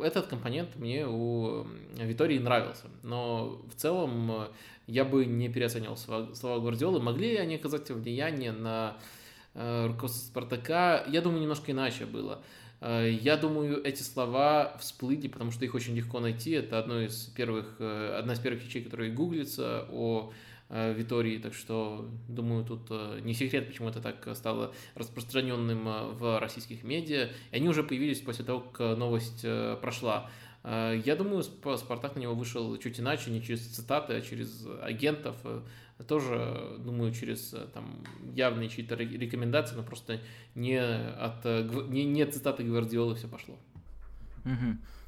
[0.01, 2.87] этот компонент мне у Витории нравился.
[3.01, 4.49] Но в целом
[4.87, 7.01] я бы не переоценивал слова Гвардиолы.
[7.01, 8.97] Могли ли они оказать влияние на
[9.53, 11.05] руководство Спартака?
[11.07, 12.41] Я думаю, немножко иначе было.
[12.83, 16.51] Э, я думаю, эти слова всплыли, потому что их очень легко найти.
[16.51, 20.33] Это одно из первых, э, одна из первых вещей, которые гуглится о
[20.69, 22.89] э, Витории, так что, думаю, тут
[23.23, 27.29] не секрет, почему это так стало распространенным в российских медиа.
[27.51, 29.45] И они уже появились после того, как новость
[29.81, 30.29] прошла.
[30.63, 35.35] Я думаю, Спартак на него вышел чуть иначе, не через цитаты, а через агентов,
[36.07, 38.03] тоже, думаю, через э, там,
[38.33, 40.19] явные чьи-то рекомендации, но просто
[40.55, 43.57] не от э, не, не цитаты Гвардиолы все пошло.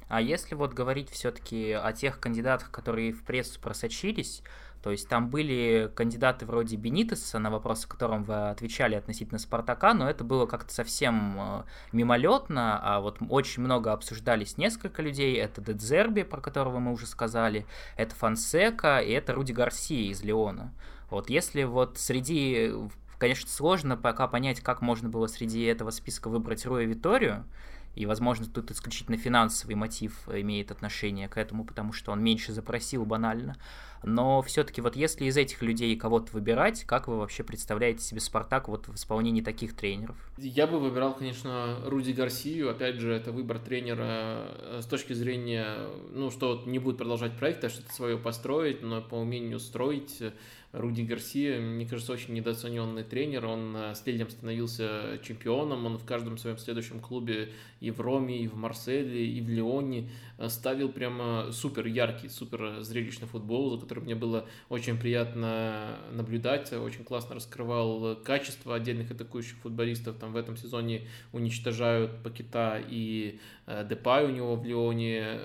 [0.08, 4.42] А если вот говорить все-таки о тех кандидатах, которые в прессу просочились,
[4.86, 10.08] то есть там были кандидаты вроде Бенитеса, на вопросы которым вы отвечали относительно Спартака, но
[10.08, 15.38] это было как-то совсем э, мимолетно, а вот очень много обсуждались несколько людей.
[15.38, 17.66] Это Дедзерби, про которого мы уже сказали,
[17.96, 20.72] это Фансека и это Руди Гарсия из Леона.
[21.10, 22.72] Вот если вот среди
[23.18, 27.44] Конечно, сложно пока понять, как можно было среди этого списка выбрать Руя Виторию,
[27.96, 33.06] и, возможно, тут исключительно финансовый мотив имеет отношение к этому, потому что он меньше запросил
[33.06, 33.56] банально.
[34.02, 38.68] Но все-таки вот если из этих людей кого-то выбирать, как вы вообще представляете себе Спартак
[38.68, 40.16] вот в исполнении таких тренеров?
[40.38, 42.70] Я бы выбирал, конечно, Руди Гарсию.
[42.70, 47.64] Опять же, это выбор тренера э, с точки зрения, ну, что не будет продолжать проект,
[47.64, 50.22] а что-то свое построить, но по умению строить
[50.76, 53.46] Руди Гарсия, мне кажется, очень недооцененный тренер.
[53.46, 55.86] Он э, с Лилем становился чемпионом.
[55.86, 60.10] Он в каждом своем следующем клубе и в Роме, и в Марселе, и в Лионе
[60.38, 66.72] э, ставил прямо супер яркий, супер зрелищный футбол, за которым мне было очень приятно наблюдать.
[66.72, 70.16] Очень классно раскрывал качество отдельных атакующих футболистов.
[70.18, 75.38] Там в этом сезоне уничтожают Пакета и э, Депай у него в Лионе.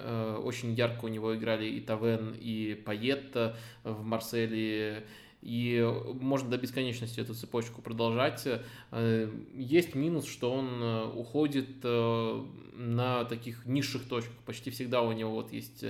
[0.43, 5.05] Очень ярко у него играли и Тавен, и Пайетта в Марселе
[5.41, 5.83] и
[6.19, 8.47] можно до бесконечности эту цепочку продолжать.
[8.91, 14.35] Э, есть минус, что он э, уходит э, на таких низших точках.
[14.45, 15.85] Почти всегда у него вот есть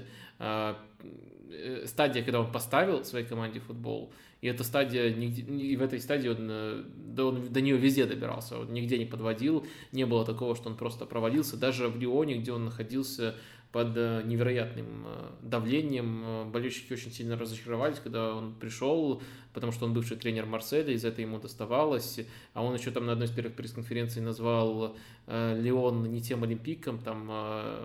[1.85, 6.85] стадия, когда он поставил своей команде футбол, и эта стадия, и в этой стадии он,
[7.13, 10.77] да он до нее везде добирался, он нигде не подводил, не было такого, что он
[10.77, 11.57] просто провалился.
[11.57, 13.35] Даже в Лионе, где он находился
[13.71, 16.23] под э, невероятным э, давлением.
[16.25, 19.21] Э, болельщики очень сильно разочаровались, когда он пришел,
[19.53, 22.19] потому что он бывший тренер Марселя, из этого ему доставалось.
[22.53, 24.95] А он еще там на одной из первых пресс-конференций назвал
[25.27, 27.31] Леон не тем Олимпиком, там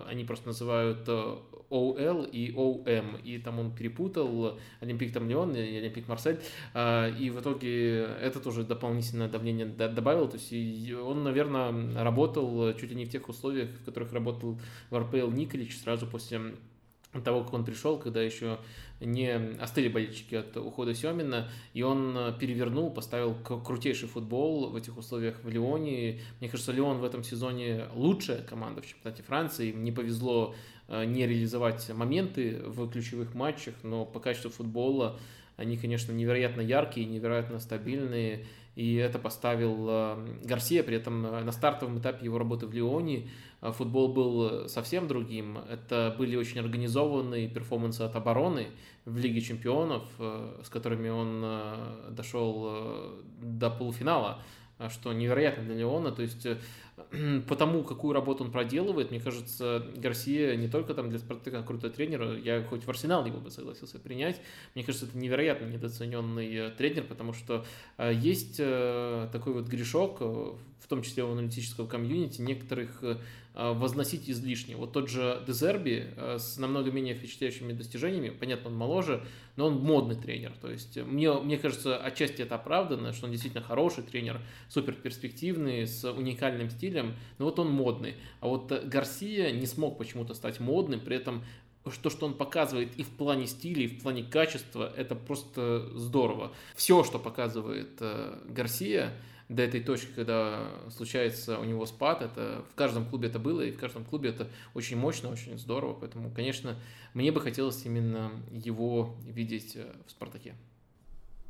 [0.08, 6.08] они просто называют ОЛ и ОМ, и там он перепутал Олимпик там Леон и Олимпик
[6.08, 6.40] Марсель,
[6.74, 10.52] и в итоге это тоже дополнительное давление добавил, то есть
[10.92, 14.58] он, наверное, работал чуть ли не в тех условиях, в которых работал
[14.90, 16.56] в РПЛ Николич сразу после
[17.24, 18.58] того, как он пришел, когда еще
[19.00, 25.42] не остыли болельщики от ухода Семина, и он перевернул, поставил крутейший футбол в этих условиях
[25.42, 26.20] в Лионе.
[26.40, 29.70] Мне кажется, Лион в этом сезоне лучшая команда в чемпионате Франции.
[29.70, 30.54] Им не повезло
[30.88, 35.18] Э, не реализовать моменты в ключевых матчах, но по качеству футбола
[35.56, 38.44] они, конечно, невероятно яркие, невероятно стабильные,
[38.76, 43.28] и это поставил э, Гарсия, при этом э, на стартовом этапе его работы в Лионе
[43.60, 45.58] футбол был совсем другим.
[45.70, 48.68] Это были очень организованные перформансы от обороны
[49.04, 54.42] в Лиге чемпионов, с которыми он дошел до полуфинала,
[54.90, 56.12] что невероятно для Леона.
[56.12, 56.46] То есть
[57.48, 62.36] потому какую работу он проделывает, мне кажется, Гарсия не только там для Спартака крутой тренер,
[62.36, 64.40] я хоть в Арсенал его бы согласился принять,
[64.74, 67.64] мне кажется, это невероятно недооцененный э, тренер, потому что
[67.98, 73.18] э, есть э, такой вот грешок, в том числе у аналитического комьюнити, некоторых Э,
[73.56, 74.76] возносить излишне.
[74.76, 79.24] Вот тот же Дезерби э, с намного менее впечатляющими достижениями, понятно, он моложе,
[79.56, 80.52] но он модный тренер.
[80.60, 85.86] То есть мне, мне кажется, отчасти это оправдано, что он действительно хороший тренер, супер перспективный,
[85.86, 88.16] с уникальным стилем, но вот он модный.
[88.40, 91.42] А вот Гарсия не смог почему-то стать модным, при этом
[92.02, 96.52] то, что он показывает и в плане стиля, и в плане качества, это просто здорово.
[96.74, 99.12] Все, что показывает э, Гарсия,
[99.48, 102.22] до этой точки, когда случается у него спад.
[102.22, 105.94] Это в каждом клубе это было, и в каждом клубе это очень мощно, очень здорово.
[105.94, 106.76] Поэтому, конечно,
[107.14, 110.54] мне бы хотелось именно его видеть э, в «Спартаке».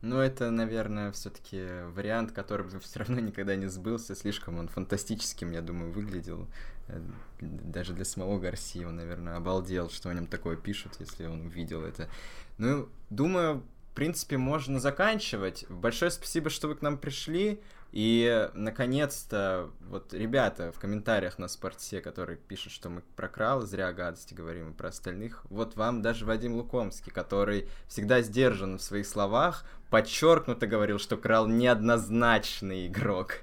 [0.03, 1.63] Ну, это, наверное, все-таки
[1.95, 4.15] вариант, который бы все равно никогда не сбылся.
[4.15, 6.49] Слишком он фантастическим, я думаю, выглядел.
[6.89, 7.01] Э,
[7.41, 11.83] даже для самого Гарсии он, наверное, обалдел, что о нем такое пишут, если он увидел
[11.83, 12.09] это.
[12.59, 15.65] Ну, думаю, в принципе, можно заканчивать.
[15.71, 17.63] Большое спасибо, что вы к нам пришли.
[17.99, 23.91] И, наконец-то, вот ребята в комментариях на спорте, которые пишут, что мы про Крала зря
[23.95, 29.07] гадости говорим и про остальных, вот вам даже Вадим Лукомский, который всегда сдержан в своих
[29.07, 33.37] словах, подчеркнуто говорил, что Крал неоднозначный игрок.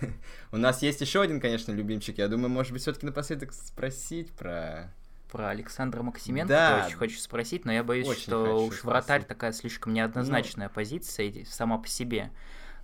[0.50, 2.18] У нас есть еще один, конечно, любимчик.
[2.18, 4.92] Я думаю, может быть, все-таки напоследок спросить про
[5.30, 6.84] про Александра Максименко да.
[6.84, 10.74] очень хочу спросить, но я боюсь, очень что уж вратарь такая слишком неоднозначная ну...
[10.74, 12.32] позиция сама по себе.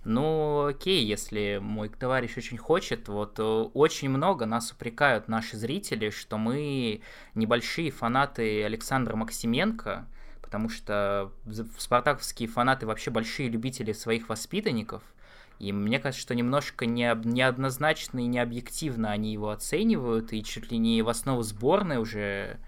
[0.09, 6.11] Ну, окей, если мой товарищ очень хочет, вот э, очень много нас упрекают наши зрители,
[6.11, 7.01] что мы
[7.35, 10.07] небольшие фанаты Александра Максименко,
[10.41, 11.33] потому что
[11.77, 15.03] спартаковские фанаты вообще большие любители своих воспитанников,
[15.59, 20.77] и мне кажется, что немножко не, неоднозначно и необъективно они его оценивают, и чуть ли
[20.77, 22.59] не в основу сборной уже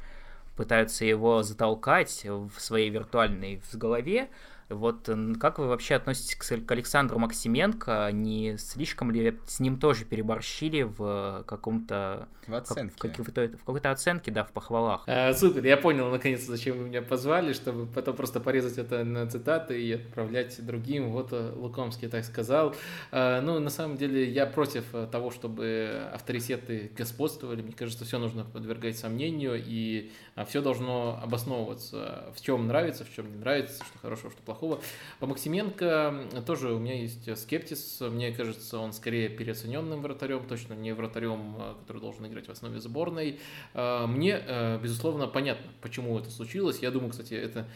[0.58, 4.28] пытаются его затолкать в своей виртуальной в голове.
[4.70, 5.10] Вот
[5.40, 8.10] как вы вообще относитесь к Александру Максименко?
[8.14, 12.28] Не слишком ли с ним тоже переборщили в каком-то...
[12.46, 12.94] В оценке.
[12.96, 15.04] В, какой-то, в какой-то оценке, да, в похвалах.
[15.08, 19.28] А, супер, я понял, наконец, зачем вы меня позвали, чтобы потом просто порезать это на
[19.28, 21.12] цитаты и отправлять другим.
[21.12, 22.76] Вот э, Лукомский так сказал.
[23.12, 27.62] А, ну, на самом деле, я против э, того, чтобы авторитеты господствовали.
[27.62, 30.12] Мне кажется, все нужно подвергать сомнению, и
[30.48, 34.82] все должно обосновываться, в чем нравится, в чем не нравится, что хорошего, что плохого плохого.
[35.20, 38.02] По Максименко тоже у меня есть скептиз.
[38.02, 42.80] Мне кажется, он скорее переоцененным вратарем, точно не вратарем, а, который должен играть в основе
[42.80, 43.40] сборной.
[43.74, 46.80] А, мне, э, безусловно, понятно, почему это случилось.
[46.80, 47.68] Я думаю, кстати, это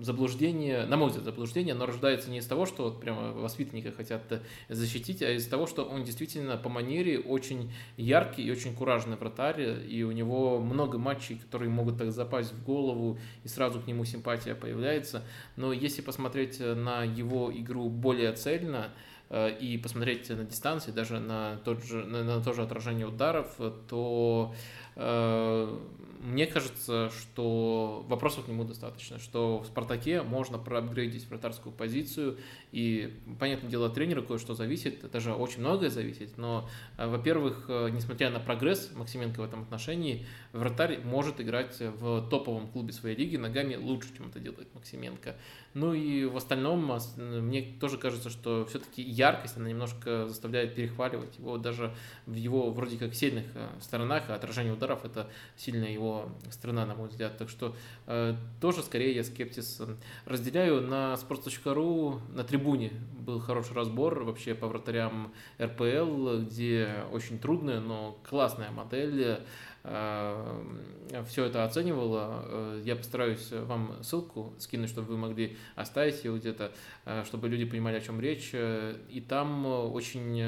[0.00, 4.22] заблуждение, на мой взгляд, заблуждение, но рождается не из того, что вот прямо воспитанника хотят
[4.68, 9.84] защитить, а из того, что он действительно по манере очень яркий и очень куражный вратарь,
[9.88, 14.04] и у него много матчей, которые могут так запасть в голову, и сразу к нему
[14.04, 15.22] симпатия появляется.
[15.56, 18.90] Но если посмотреть э, на его игру более цельно
[19.28, 23.54] э, и посмотреть на дистанции, даже на, тот же, на, на то же отражение ударов,
[23.88, 24.54] то
[24.96, 25.78] э,
[26.20, 32.38] мне кажется, что вопросов к нему достаточно, что в «Спартаке» можно проапгрейдить вратарскую позицию,
[32.72, 36.66] и, понятное дело, от тренера кое-что зависит, даже очень многое зависит, но,
[36.96, 42.94] э, во-первых, несмотря на прогресс Максименко в этом отношении, вратарь может играть в топовом клубе
[42.94, 45.36] своей лиги ногами лучше, чем это делает Максименко.
[45.74, 51.58] Ну и в остальном мне тоже кажется, что все-таки яркость, она немножко заставляет перехваливать его
[51.58, 51.94] даже
[52.26, 56.94] в его вроде как сильных э, сторонах, а отражение ударов это сильная его сторона, на
[56.94, 57.36] мой взгляд.
[57.36, 57.74] Так что
[58.06, 59.82] э, тоже скорее я скептиз
[60.26, 60.80] разделяю.
[60.80, 68.18] На sports.ru на трибуне был хороший разбор вообще по вратарям РПЛ, где очень трудная, но
[68.28, 69.40] классная модель Э,
[69.84, 72.42] все это оценивала.
[72.46, 76.72] Э, я постараюсь вам ссылку скинуть, чтобы вы могли оставить ее где-то,
[77.04, 78.52] э, чтобы люди понимали, о чем речь.
[78.54, 80.42] И там очень,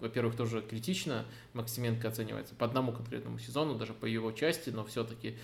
[0.00, 5.36] во-первых, тоже критично Максименко оценивается по одному конкретному сезону, даже по его части, но все-таки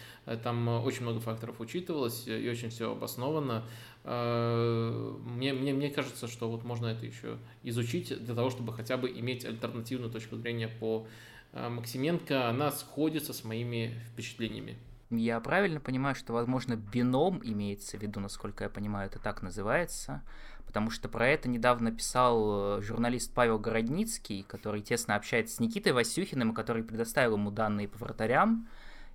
[0.42, 3.64] там очень много факторов учитывалось и очень все обосновано.
[4.05, 9.11] Мне, мне, мне кажется, что вот можно это еще изучить для того, чтобы хотя бы
[9.11, 11.07] иметь альтернативную точку зрения по
[11.55, 14.77] Максименко, она сходится с моими впечатлениями.
[15.11, 20.23] Я правильно понимаю, что, возможно, бином имеется в виду, насколько я понимаю, это так называется,
[20.67, 25.93] потому что про это недавно писал э, журналист Павел Городницкий, который тесно общается с Никитой
[25.93, 28.67] Васюхиным, который предоставил ему данные по вратарям,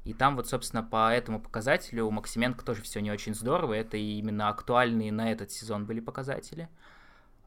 [0.06, 3.98] и там вот, собственно, по этому показателю у Максименко тоже все не очень здорово, это
[3.98, 6.70] именно актуальные на этот сезон были показатели.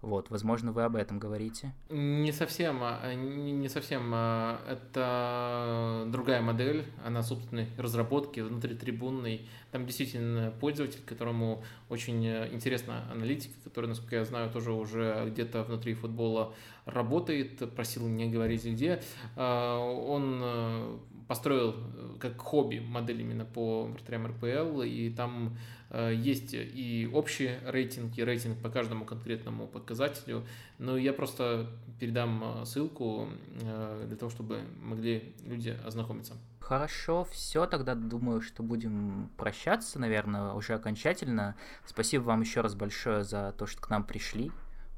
[0.03, 1.72] Вот, возможно, вы об этом говорите.
[1.88, 4.11] Не совсем, а, не совсем.
[4.12, 9.46] А, это другая модель, она собственной разработки, внутритрибунной.
[9.70, 15.94] Там действительно пользователь, которому очень интересна аналитика, который, насколько я знаю, тоже уже где-то внутри
[15.94, 16.53] футбола
[16.84, 19.00] работает, просил не говорить где.
[19.36, 21.00] А, он
[21.32, 21.74] построил
[22.20, 25.56] как хобби модель именно по вратарям РПЛ, и там
[25.92, 30.46] Э, есть и общий рейтинг, и рейтинг по каждому конкретному показателю.
[30.78, 31.66] Но я просто
[32.00, 33.28] передам э, ссылку
[33.60, 36.34] э, для того, чтобы могли люди ознакомиться.
[36.60, 41.56] Хорошо, все, тогда думаю, что будем прощаться, наверное, уже окончательно.
[41.84, 44.50] Спасибо вам еще раз большое за то, что к нам пришли,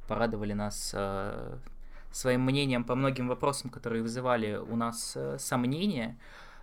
[0.06, 1.58] порадовали нас э,
[2.14, 6.16] своим мнением по многим вопросам, которые вызывали у нас э, сомнения.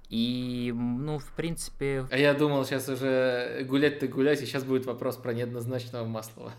[0.10, 2.06] И, ну, в принципе...
[2.12, 6.52] А я думал, сейчас уже гулять-то гулять, и сейчас будет вопрос про неоднозначного Маслова.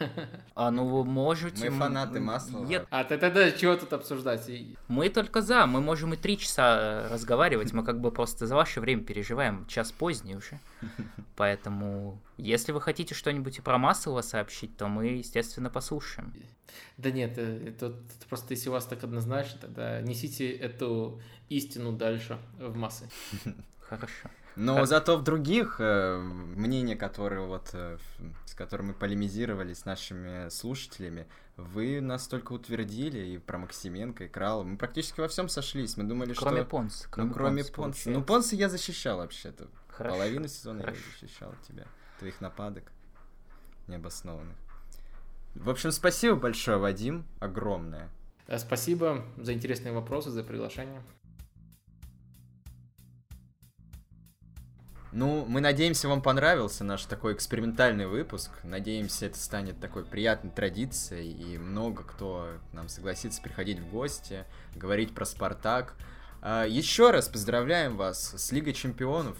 [0.54, 1.70] А ну вы можете...
[1.70, 2.64] Мы фанаты масла.
[2.64, 2.86] Нет.
[2.90, 4.50] А ты тогда чего тут обсуждать?
[4.88, 8.80] Мы только за, мы можем и три часа разговаривать, мы как бы просто за ваше
[8.80, 10.58] время переживаем, час поздний уже.
[11.36, 16.32] Поэтому, если вы хотите что-нибудь и про Маслова сообщить, то мы, естественно, послушаем.
[16.98, 21.92] Да нет, э, это, это просто если у вас так однозначно, тогда несите эту истину
[21.92, 23.08] дальше в массы.
[23.80, 24.30] Хорошо.
[24.56, 27.98] Но зато в других э, мнения, которые вот э,
[28.46, 31.26] с которыми мы полемизировали с нашими слушателями,
[31.56, 34.62] вы нас только утвердили и про Максименко, и Крала.
[34.62, 35.96] Мы практически во всем сошлись.
[35.96, 36.66] Мы думали, Кроме что...
[36.66, 37.08] Понса.
[37.16, 38.10] ну, кроме Понса, Понса.
[38.10, 38.22] Ну.
[38.22, 39.68] Понса я защищал вообще-то.
[39.88, 40.16] Хорошо.
[40.16, 41.00] Половину сезона Хорошо.
[41.00, 41.86] я защищал тебя.
[42.18, 42.84] Твоих нападок
[43.86, 44.56] необоснованных.
[45.54, 47.24] В общем, спасибо большое, Вадим.
[47.40, 48.08] Огромное.
[48.46, 51.02] Э, Спасибо за интересные вопросы, за приглашение.
[55.12, 58.52] Ну, мы надеемся, вам понравился наш такой экспериментальный выпуск.
[58.62, 64.44] Надеемся, это станет такой приятной традицией, и много кто нам согласится приходить в гости,
[64.76, 65.94] говорить про Спартак.
[66.42, 69.36] А, Еще раз поздравляем вас с Лигой Чемпионов.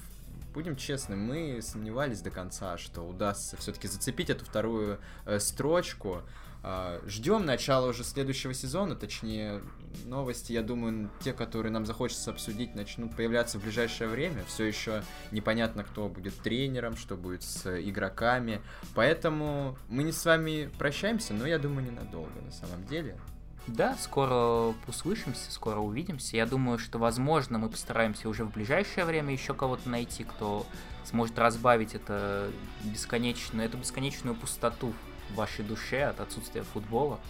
[0.52, 6.22] Будем честны, мы сомневались до конца, что удастся все-таки зацепить эту вторую э, строчку.
[6.64, 9.62] А, Ждем начала уже следующего сезона, точнее,
[10.05, 14.45] новости, я думаю, те, которые нам захочется обсудить, начнут появляться в ближайшее время.
[14.47, 18.61] Все еще непонятно, кто будет тренером, что будет с игроками.
[18.95, 23.18] Поэтому мы не с вами прощаемся, но я думаю, ненадолго на самом деле.
[23.66, 26.36] Да, скоро услышимся, скоро увидимся.
[26.36, 30.66] Я думаю, что, возможно, мы постараемся уже в ближайшее время еще кого-то найти, кто
[31.05, 32.51] сможет разбавить это
[32.84, 34.93] бесконечную, эту бесконечную пустоту
[35.30, 37.20] в вашей душе от отсутствия футбола.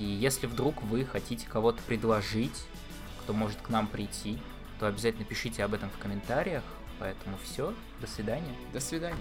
[0.00, 2.64] И если вдруг вы хотите кого-то предложить,
[3.22, 4.38] кто может к нам прийти,
[4.80, 6.64] то обязательно пишите об этом в комментариях.
[6.98, 8.54] Поэтому все, до свидания.
[8.72, 9.16] До свидания.